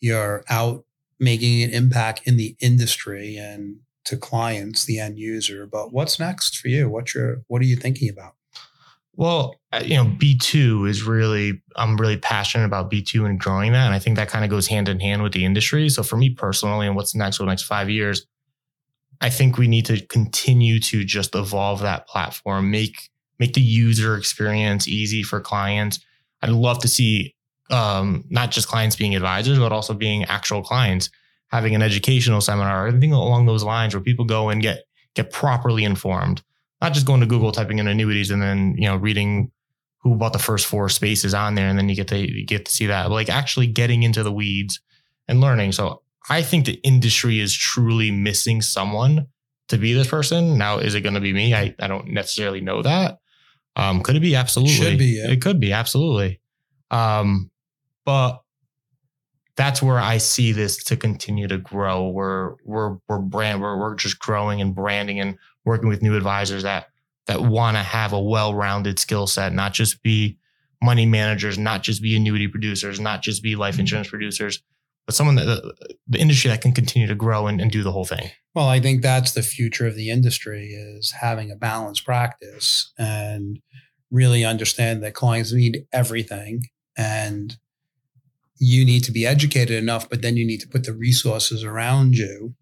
you're 0.00 0.44
out 0.50 0.84
making 1.18 1.62
an 1.62 1.70
impact 1.70 2.20
in 2.24 2.36
the 2.36 2.54
industry 2.60 3.36
and 3.36 3.76
to 4.04 4.16
clients 4.16 4.84
the 4.84 4.98
end 5.00 5.18
user. 5.18 5.66
But 5.66 5.92
what's 5.92 6.18
next 6.20 6.56
for 6.58 6.68
you? 6.68 6.88
What's 6.88 7.14
your 7.14 7.42
what 7.48 7.60
are 7.62 7.66
you 7.66 7.76
thinking 7.76 8.08
about 8.08 8.35
Well, 9.16 9.56
uh, 9.72 9.82
you 9.84 9.96
know, 9.96 10.04
B2 10.04 10.88
is 10.88 11.02
really, 11.02 11.62
I'm 11.76 11.96
really 11.96 12.18
passionate 12.18 12.66
about 12.66 12.90
B2 12.90 13.24
and 13.24 13.40
growing 13.40 13.72
that. 13.72 13.86
And 13.86 13.94
I 13.94 13.98
think 13.98 14.16
that 14.16 14.28
kind 14.28 14.44
of 14.44 14.50
goes 14.50 14.66
hand 14.66 14.88
in 14.88 15.00
hand 15.00 15.22
with 15.22 15.32
the 15.32 15.44
industry. 15.44 15.88
So 15.88 16.02
for 16.02 16.16
me 16.16 16.30
personally, 16.30 16.86
and 16.86 16.94
what's 16.94 17.14
next 17.14 17.38
for 17.38 17.44
the 17.44 17.48
next 17.48 17.62
five 17.62 17.88
years, 17.88 18.26
I 19.22 19.30
think 19.30 19.56
we 19.56 19.68
need 19.68 19.86
to 19.86 20.04
continue 20.06 20.78
to 20.80 21.02
just 21.02 21.34
evolve 21.34 21.80
that 21.80 22.06
platform, 22.06 22.70
make, 22.70 23.08
make 23.38 23.54
the 23.54 23.62
user 23.62 24.16
experience 24.16 24.86
easy 24.86 25.22
for 25.22 25.40
clients. 25.40 25.98
I'd 26.42 26.50
love 26.50 26.80
to 26.80 26.88
see 26.88 27.34
um, 27.70 28.24
not 28.28 28.50
just 28.50 28.68
clients 28.68 28.96
being 28.96 29.16
advisors, 29.16 29.58
but 29.58 29.72
also 29.72 29.94
being 29.94 30.24
actual 30.24 30.62
clients, 30.62 31.08
having 31.48 31.74
an 31.74 31.80
educational 31.80 32.42
seminar, 32.42 32.84
or 32.84 32.88
anything 32.88 33.12
along 33.12 33.46
those 33.46 33.64
lines 33.64 33.94
where 33.94 34.02
people 34.02 34.26
go 34.26 34.50
and 34.50 34.60
get, 34.60 34.82
get 35.14 35.32
properly 35.32 35.84
informed 35.84 36.42
not 36.86 36.94
just 36.94 37.06
going 37.06 37.20
to 37.20 37.26
Google, 37.26 37.50
typing 37.50 37.80
in 37.80 37.88
annuities, 37.88 38.30
and 38.30 38.40
then 38.40 38.74
you 38.78 38.86
know 38.86 38.96
reading 38.96 39.50
who 40.02 40.14
bought 40.14 40.32
the 40.32 40.38
first 40.38 40.66
four 40.66 40.88
spaces 40.88 41.34
on 41.34 41.56
there, 41.56 41.68
and 41.68 41.76
then 41.76 41.88
you 41.88 41.96
get 41.96 42.08
to 42.08 42.18
you 42.18 42.46
get 42.46 42.64
to 42.66 42.72
see 42.72 42.86
that. 42.86 43.08
But 43.08 43.14
like 43.14 43.28
actually 43.28 43.66
getting 43.66 44.04
into 44.04 44.22
the 44.22 44.32
weeds 44.32 44.80
and 45.26 45.40
learning. 45.40 45.72
So 45.72 46.02
I 46.30 46.42
think 46.42 46.64
the 46.64 46.80
industry 46.84 47.40
is 47.40 47.52
truly 47.54 48.12
missing 48.12 48.62
someone 48.62 49.26
to 49.68 49.78
be 49.78 49.94
this 49.94 50.06
person. 50.06 50.56
Now, 50.56 50.78
is 50.78 50.94
it 50.94 51.00
going 51.00 51.16
to 51.16 51.20
be 51.20 51.32
me? 51.32 51.54
I 51.54 51.74
I 51.80 51.88
don't 51.88 52.08
necessarily 52.08 52.60
know 52.60 52.82
that. 52.82 53.18
Um, 53.74 54.02
could 54.02 54.14
it 54.14 54.20
be? 54.20 54.36
Absolutely. 54.36 54.74
Should 54.74 54.98
be, 54.98 55.20
yeah. 55.20 55.30
It 55.30 55.42
could 55.42 55.58
be 55.58 55.72
absolutely. 55.72 56.40
Um, 56.92 57.50
but 58.04 58.42
that's 59.56 59.82
where 59.82 59.98
I 59.98 60.18
see 60.18 60.52
this 60.52 60.84
to 60.84 60.96
continue 60.96 61.48
to 61.48 61.58
grow. 61.58 62.08
We're 62.08 62.54
we're 62.64 62.98
we're 63.08 63.18
brand 63.18 63.60
we're 63.60 63.76
we're 63.76 63.96
just 63.96 64.20
growing 64.20 64.60
and 64.60 64.74
branding 64.74 65.18
and 65.18 65.36
working 65.66 65.88
with 65.88 66.02
new 66.02 66.16
advisors 66.16 66.62
that 66.62 66.88
that 67.26 67.42
want 67.42 67.76
to 67.76 67.82
have 67.82 68.12
a 68.12 68.20
well-rounded 68.20 69.00
skill 69.00 69.26
set, 69.26 69.52
not 69.52 69.72
just 69.72 70.00
be 70.02 70.38
money 70.80 71.04
managers, 71.04 71.58
not 71.58 71.82
just 71.82 72.00
be 72.00 72.14
annuity 72.14 72.46
producers, 72.46 73.00
not 73.00 73.20
just 73.20 73.42
be 73.42 73.56
life 73.56 73.74
mm-hmm. 73.74 73.80
insurance 73.80 74.08
producers, 74.08 74.62
but 75.06 75.14
someone 75.14 75.34
that 75.34 75.44
the, 75.44 75.74
the 76.06 76.20
industry 76.20 76.48
that 76.50 76.60
can 76.60 76.72
continue 76.72 77.08
to 77.08 77.14
grow 77.16 77.48
and, 77.48 77.60
and 77.60 77.72
do 77.72 77.82
the 77.82 77.92
whole 77.92 78.04
thing. 78.04 78.30
well 78.54 78.68
i 78.68 78.80
think 78.80 79.02
that's 79.02 79.32
the 79.32 79.42
future 79.42 79.86
of 79.86 79.94
the 79.94 80.10
industry 80.10 80.68
is 80.68 81.12
having 81.20 81.50
a 81.50 81.56
balanced 81.56 82.04
practice 82.04 82.92
and 82.98 83.60
really 84.10 84.44
understand 84.44 85.02
that 85.02 85.14
clients 85.14 85.52
need 85.52 85.84
everything 85.92 86.62
and 86.96 87.56
you 88.58 88.84
need 88.84 89.04
to 89.04 89.12
be 89.12 89.26
educated 89.26 89.76
enough, 89.76 90.08
but 90.08 90.22
then 90.22 90.36
you 90.36 90.46
need 90.46 90.60
to 90.60 90.68
put 90.68 90.84
the 90.84 90.92
resources 90.92 91.62
around 91.62 92.14
you 92.14 92.54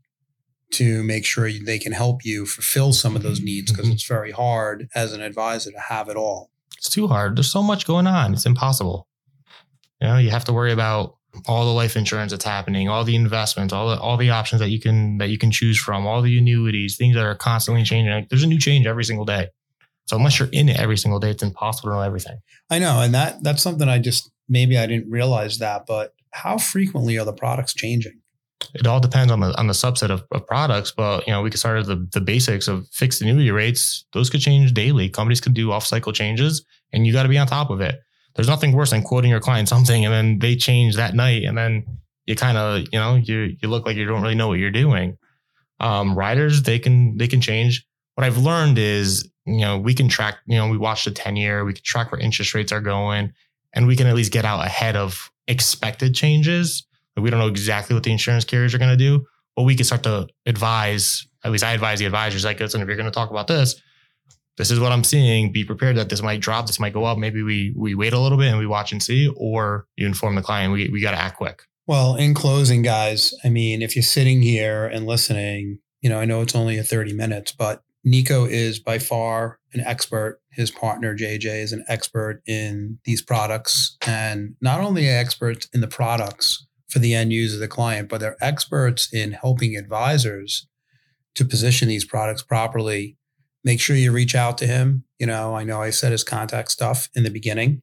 to 0.79 1.03
make 1.05 1.25
sure 1.25 1.51
they 1.51 1.79
can 1.79 1.93
help 1.93 2.25
you 2.25 2.47
fulfill 2.47 2.93
some 2.93 3.17
of 3.17 3.23
those 3.23 3.41
needs 3.41 3.71
because 3.73 3.89
Mhm. 3.89 3.93
it's 3.95 4.07
very 4.07 4.31
hard 4.33 4.89
as 4.95 5.13
an 5.13 5.21
advisor 5.21 5.71
to 5.71 5.81
have 5.89 6.09
it 6.09 6.17
all. 6.17 6.51
It's 6.79 6.89
too 6.91 7.09
hard. 7.09 7.37
There's 7.37 7.51
so 7.51 7.63
much 7.63 7.87
going 7.87 8.07
on. 8.07 8.33
It's 8.35 8.47
impossible. 8.47 9.09
You 10.01 10.09
know, 10.09 10.19
you 10.19 10.31
have 10.31 10.45
to 10.47 10.53
worry 10.53 10.73
about 10.73 11.17
all 11.47 11.65
the 11.65 11.73
life 11.73 11.97
insurance 11.97 12.31
that's 12.33 12.45
happening, 12.45 12.89
all 12.89 13.03
the 13.05 13.17
investments, 13.17 13.73
all 13.73 13.89
the 13.89 13.99
all 14.01 14.17
the 14.17 14.31
options 14.31 14.61
that 14.61 14.69
you 14.71 14.81
can 14.81 15.19
that 15.19 15.31
you 15.31 15.39
can 15.39 15.51
choose 15.51 15.79
from, 15.79 16.07
all 16.07 16.23
the 16.23 16.39
annuities, 16.39 16.97
things 16.97 17.15
that 17.17 17.25
are 17.25 17.35
constantly 17.35 17.83
changing. 17.85 18.13
Like 18.13 18.29
there's 18.29 18.43
a 18.45 18.47
new 18.47 18.59
change 18.59 18.87
every 18.87 19.05
single 19.05 19.25
day. 19.25 19.49
So 20.07 20.17
unless 20.17 20.39
you're 20.39 20.51
in 20.53 20.69
it 20.69 20.79
every 20.79 20.99
single 20.99 21.19
day, 21.19 21.31
it's 21.31 21.43
impossible 21.43 21.89
to 21.91 21.97
know 21.97 22.03
everything. 22.03 22.39
I 22.71 22.79
know, 22.79 23.01
and 23.01 23.15
that 23.15 23.43
that's 23.43 23.63
something 23.63 23.89
I 23.89 23.99
just 23.99 24.31
maybe 24.49 24.77
I 24.79 24.87
didn't 24.87 25.11
realize 25.11 25.59
that, 25.59 25.87
but 25.87 26.13
how 26.33 26.59
frequently 26.59 27.17
are 27.19 27.25
the 27.25 27.33
products 27.33 27.73
changing? 27.75 28.21
It 28.75 28.87
all 28.87 29.01
depends 29.01 29.33
on 29.33 29.41
the 29.41 29.57
on 29.59 29.67
the 29.67 29.73
subset 29.73 30.11
of, 30.11 30.25
of 30.33 30.47
products, 30.47 30.91
but 30.91 31.27
you 31.27 31.33
know 31.33 31.43
we 31.43 31.51
could 31.51 31.61
start 31.61 31.79
at 31.79 31.87
the 31.87 32.09
the 32.13 32.21
basics 32.21 32.69
of 32.69 32.89
fixed 32.89 33.23
annuity 33.23 33.51
rates. 33.51 34.05
Those 34.13 34.31
could 34.31 34.41
change 34.41 34.73
daily. 34.73 35.09
Companies 35.09 35.41
could 35.41 35.55
do 35.55 35.73
off 35.73 35.87
cycle 35.87 36.13
changes, 36.13 36.65
and 36.93 37.07
you 37.07 37.13
got 37.13 37.25
to 37.25 37.29
be 37.29 37.39
on 37.39 37.47
top 37.47 37.71
of 37.71 37.81
it. 37.81 38.01
There's 38.35 38.49
nothing 38.49 38.73
worse 38.73 38.91
than 38.91 39.03
quoting 39.03 39.31
your 39.31 39.41
client 39.41 39.69
something 39.69 40.05
and 40.05 40.13
then 40.13 40.39
they 40.41 40.57
change 40.57 40.97
that 40.97 41.15
night, 41.15 41.45
and 41.45 41.57
then 41.57 41.85
you 42.27 42.37
kind 42.37 42.59
of 42.59 42.83
you 42.93 42.99
know 42.99 43.17
you 43.17 43.57
you 43.61 43.69
look 43.69 43.87
like 43.87 43.97
you 43.97 44.07
don't 44.07 44.23
really 44.23 44.35
know 44.35 44.49
what 44.49 44.59
you're 44.59 44.71
doing. 44.71 45.17
Um, 45.81 46.17
riders 46.17 46.63
they 46.63 46.79
can 46.79 47.17
they 47.17 47.29
can 47.29 47.41
change. 47.41 47.87
What 48.15 48.25
I've 48.25 48.39
learned 48.39 48.79
is 48.79 49.29
you 49.47 49.61
know 49.61 49.79
we 49.79 49.95
can 49.95 50.09
track 50.09 50.39
you 50.47 50.57
know 50.57 50.69
we 50.69 50.79
watch 50.79 51.05
the 51.05 51.11
10 51.11 51.37
year 51.37 51.65
we 51.65 51.75
can 51.75 51.85
track 51.85 52.11
where 52.11 52.21
interest 52.21 52.55
rates 52.55 52.73
are 52.73 52.81
going 52.81 53.33
and 53.75 53.87
we 53.87 53.97
can 53.97 54.07
at 54.07 54.15
least 54.15 54.33
get 54.33 54.45
out 54.45 54.65
ahead 54.65 54.97
of 54.97 55.31
expected 55.49 56.15
changes 56.15 56.87
we 57.17 57.31
don't 57.31 57.41
know 57.41 57.49
exactly 57.49 57.95
what 57.95 58.03
the 58.03 58.13
insurance 58.13 58.45
carriers 58.45 58.75
are 58.75 58.79
going 58.79 58.91
to 58.91 58.97
do, 58.97 59.25
but 59.57 59.63
we 59.63 59.75
can 59.75 59.85
start 59.85 60.03
to 60.05 60.27
advise. 60.47 61.27
At 61.45 61.53
least 61.53 61.65
I 61.65 61.73
advise 61.73 61.99
the 61.99 62.07
advisors 62.07 62.45
like, 62.45 62.61
listen, 62.61 62.81
if 62.81 62.89
you're 62.89 62.97
going 62.97 63.11
to 63.11 63.13
talk 63.13 63.31
about 63.31 63.47
this, 63.47 63.81
this 64.57 64.71
is 64.71 64.81
what 64.81 64.93
I'm 64.93 65.05
seeing. 65.05 65.53
Be 65.53 65.65
prepared 65.65 65.97
that 65.97 66.09
this 66.09 66.23
might 66.23 66.41
drop, 66.41 66.67
this 66.67 66.81
might 66.81 66.93
go 66.93 67.05
up. 67.05 67.19
Maybe 67.19 67.43
we 67.43 67.73
we 67.77 67.95
wait 67.95 68.13
a 68.13 68.19
little 68.19 68.39
bit 68.39 68.49
and 68.49 68.59
we 68.59 68.67
watch 68.67 68.93
and 68.93 69.03
see, 69.03 69.29
or 69.37 69.87
you 69.97 70.07
inform 70.07 70.35
the 70.35 70.43
client. 70.43 70.73
We 70.73 70.89
we 70.89 71.01
got 71.01 71.11
to 71.11 71.19
act 71.19 71.37
quick. 71.39 71.63
Well, 71.87 72.15
in 72.15 72.35
closing, 72.35 72.83
guys, 72.83 73.35
I 73.45 73.51
mean, 73.51 73.83
if 73.83 73.95
you're 73.95 74.03
sitting 74.03 74.41
here 74.41 74.87
and 74.87 75.07
listening, 75.07 75.81
you 76.01 76.09
know, 76.09 76.19
I 76.19 76.25
know 76.25 76.41
it's 76.41 76.55
only 76.55 76.79
a 76.79 76.83
30 76.83 77.13
minutes, 77.13 77.53
but 77.53 77.83
Nico 78.05 78.47
is 78.47 78.79
by 78.79 78.99
far 78.99 79.59
an 79.75 79.81
expert. 79.81 80.41
His 80.51 80.71
partner, 80.71 81.17
JJ, 81.17 81.63
is 81.63 81.73
an 81.73 81.85
expert 81.89 82.43
in 82.47 83.01
these 83.05 83.21
products 83.21 83.97
and 84.07 84.55
not 84.61 84.81
only 84.81 85.09
experts 85.09 85.69
in 85.75 85.81
the 85.81 85.89
products, 85.89 86.67
for 86.95 87.01
the 87.01 87.13
end 87.13 87.33
user, 87.33 87.59
the 87.59 87.67
client, 87.67 88.09
but 88.09 88.21
they're 88.21 88.37
experts 88.41 89.13
in 89.13 89.33
helping 89.33 89.77
advisors 89.77 90.69
to 91.35 91.45
position 91.45 91.89
these 91.89 92.05
products 92.05 92.41
properly. 92.41 93.17
Make 93.65 93.81
sure 93.81 93.97
you 93.97 94.13
reach 94.13 94.37
out 94.37 94.59
to 94.59 94.67
him. 94.69 95.03
You 95.19 95.27
know, 95.27 95.57
I 95.57 95.65
know 95.65 95.83
I 95.83 95.91
said 95.91 96.13
his 96.13 96.23
contact 96.23 96.71
stuff 96.71 97.09
in 97.13 97.25
the 97.25 97.33
beginning. 97.33 97.83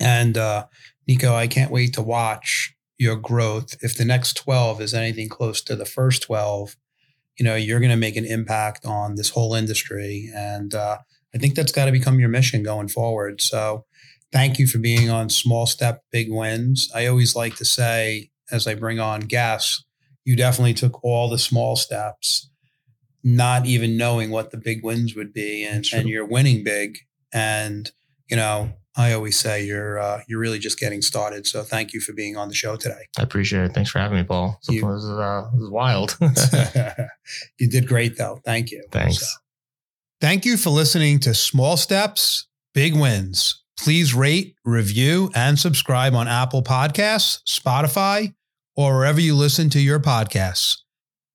And 0.00 0.36
uh, 0.36 0.66
Nico, 1.06 1.32
I 1.32 1.46
can't 1.46 1.70
wait 1.70 1.94
to 1.94 2.02
watch 2.02 2.74
your 2.98 3.14
growth. 3.14 3.76
If 3.80 3.96
the 3.96 4.04
next 4.04 4.34
12 4.34 4.80
is 4.80 4.92
anything 4.92 5.28
close 5.28 5.62
to 5.62 5.76
the 5.76 5.86
first 5.86 6.22
12, 6.22 6.74
you 7.38 7.44
know, 7.44 7.54
you're 7.54 7.78
going 7.78 7.90
to 7.90 7.96
make 7.96 8.16
an 8.16 8.26
impact 8.26 8.84
on 8.84 9.14
this 9.14 9.30
whole 9.30 9.54
industry. 9.54 10.28
And 10.34 10.74
uh, 10.74 10.98
I 11.32 11.38
think 11.38 11.54
that's 11.54 11.70
got 11.70 11.84
to 11.84 11.92
become 11.92 12.18
your 12.18 12.30
mission 12.30 12.64
going 12.64 12.88
forward. 12.88 13.40
So 13.40 13.84
thank 14.32 14.58
you 14.58 14.66
for 14.66 14.78
being 14.78 15.10
on 15.10 15.28
Small 15.28 15.66
Step 15.66 16.02
Big 16.10 16.30
Wins. 16.30 16.90
I 16.94 17.06
always 17.06 17.34
like 17.34 17.56
to 17.56 17.64
say, 17.64 18.30
as 18.50 18.66
I 18.66 18.74
bring 18.74 19.00
on 19.00 19.20
guests, 19.20 19.84
you 20.24 20.36
definitely 20.36 20.74
took 20.74 21.02
all 21.04 21.28
the 21.28 21.38
small 21.38 21.76
steps, 21.76 22.50
not 23.22 23.66
even 23.66 23.96
knowing 23.96 24.30
what 24.30 24.50
the 24.50 24.58
big 24.58 24.84
wins 24.84 25.14
would 25.14 25.32
be, 25.32 25.64
and, 25.64 25.84
and 25.92 26.08
you're 26.08 26.26
winning 26.26 26.64
big. 26.64 26.98
And 27.32 27.90
you 28.28 28.36
know, 28.36 28.72
I 28.96 29.12
always 29.12 29.38
say 29.38 29.64
you're 29.64 29.98
uh, 29.98 30.22
you're 30.26 30.40
really 30.40 30.58
just 30.58 30.78
getting 30.78 31.02
started. 31.02 31.46
So 31.46 31.62
thank 31.62 31.92
you 31.92 32.00
for 32.00 32.12
being 32.12 32.36
on 32.36 32.48
the 32.48 32.54
show 32.54 32.76
today. 32.76 33.06
I 33.18 33.22
appreciate 33.22 33.64
it. 33.64 33.72
Thanks 33.72 33.90
for 33.90 33.98
having 33.98 34.18
me, 34.18 34.24
Paul. 34.24 34.58
You, 34.68 34.80
this, 34.80 35.04
is, 35.04 35.10
uh, 35.10 35.48
this 35.52 35.62
is 35.62 35.70
wild. 35.70 36.16
you 37.58 37.68
did 37.68 37.86
great, 37.86 38.16
though. 38.16 38.40
Thank 38.44 38.70
you. 38.70 38.84
Thanks. 38.90 39.20
So, 39.20 39.26
thank 40.20 40.46
you 40.46 40.56
for 40.56 40.70
listening 40.70 41.20
to 41.20 41.34
Small 41.34 41.76
Steps, 41.76 42.48
Big 42.74 42.96
Wins. 42.96 43.62
Please 43.78 44.14
rate, 44.14 44.56
review, 44.64 45.30
and 45.34 45.58
subscribe 45.58 46.14
on 46.14 46.28
Apple 46.28 46.62
Podcasts, 46.62 47.40
Spotify, 47.46 48.34
or 48.74 48.96
wherever 48.96 49.20
you 49.20 49.34
listen 49.34 49.70
to 49.70 49.80
your 49.80 50.00
podcasts. 50.00 50.78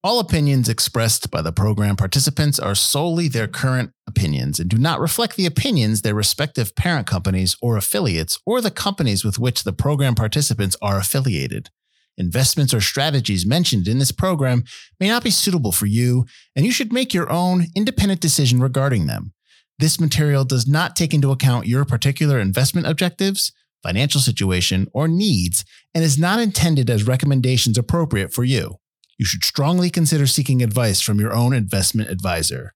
All 0.04 0.20
opinions 0.20 0.68
expressed 0.68 1.30
by 1.30 1.44
the 1.44 1.52
program 1.52 1.96
participants 1.96 2.58
are 2.58 2.74
solely 2.74 3.28
their 3.28 3.48
current 3.48 3.92
opinions 4.08 4.60
and 4.60 4.68
do 4.68 4.80
not 4.80 5.00
reflect 5.00 5.36
the 5.36 5.46
opinions 5.46 6.02
their 6.02 6.16
respective 6.16 6.76
parent 6.76 7.06
companies 7.06 7.56
or 7.62 7.78
affiliates 7.78 8.40
or 8.44 8.62
the 8.62 8.72
companies 8.72 9.24
with 9.24 9.38
which 9.38 9.64
the 9.64 9.74
program 9.74 10.16
participants 10.16 10.76
are 10.82 10.98
affiliated. 10.98 11.70
Investments 12.18 12.74
or 12.74 12.82
strategies 12.82 13.46
mentioned 13.46 13.88
in 13.88 14.00
this 14.00 14.12
program 14.12 14.64
may 15.00 15.08
not 15.08 15.24
be 15.24 15.30
suitable 15.30 15.72
for 15.72 15.86
you, 15.86 16.26
and 16.56 16.66
you 16.66 16.72
should 16.72 16.92
make 16.92 17.14
your 17.14 17.32
own 17.32 17.68
independent 17.76 18.20
decision 18.22 18.60
regarding 18.60 19.06
them. 19.06 19.34
This 19.82 20.00
material 20.00 20.46
does 20.46 20.68
not 20.68 20.96
take 20.96 21.12
into 21.12 21.32
account 21.32 21.66
your 21.66 21.86
particular 21.86 22.40
investment 22.40 22.86
objectives, 22.86 23.52
financial 23.82 24.22
situation, 24.22 24.88
or 24.94 25.08
needs, 25.08 25.66
and 25.96 26.04
is 26.04 26.20
not 26.20 26.40
intended 26.40 26.88
as 26.88 27.08
recommendations 27.08 27.80
appropriate 27.80 28.32
for 28.32 28.44
you. 28.44 28.76
You 29.18 29.26
should 29.26 29.44
strongly 29.44 29.90
consider 29.90 30.28
seeking 30.28 30.62
advice 30.62 31.02
from 31.02 31.20
your 31.20 31.34
own 31.34 31.56
investment 31.56 32.12
advisor. 32.12 32.76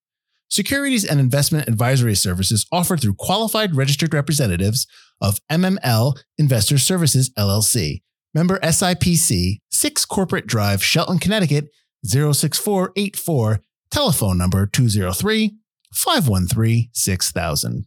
Securities 0.50 1.04
and 1.04 1.20
investment 1.20 1.68
advisory 1.68 2.16
services 2.16 2.66
offered 2.72 3.00
through 3.02 3.14
qualified 3.14 3.76
registered 3.76 4.12
representatives 4.12 4.88
of 5.20 5.38
MML 5.48 6.16
Investor 6.38 6.76
Services 6.76 7.30
LLC. 7.38 8.02
Member 8.34 8.58
SIPC, 8.58 9.60
6 9.70 10.04
Corporate 10.06 10.48
Drive, 10.48 10.82
Shelton, 10.82 11.20
Connecticut 11.20 11.68
06484, 12.04 13.60
telephone 13.92 14.38
number 14.38 14.66
203 14.66 15.56
513 15.96 16.90
6000. 16.92 17.86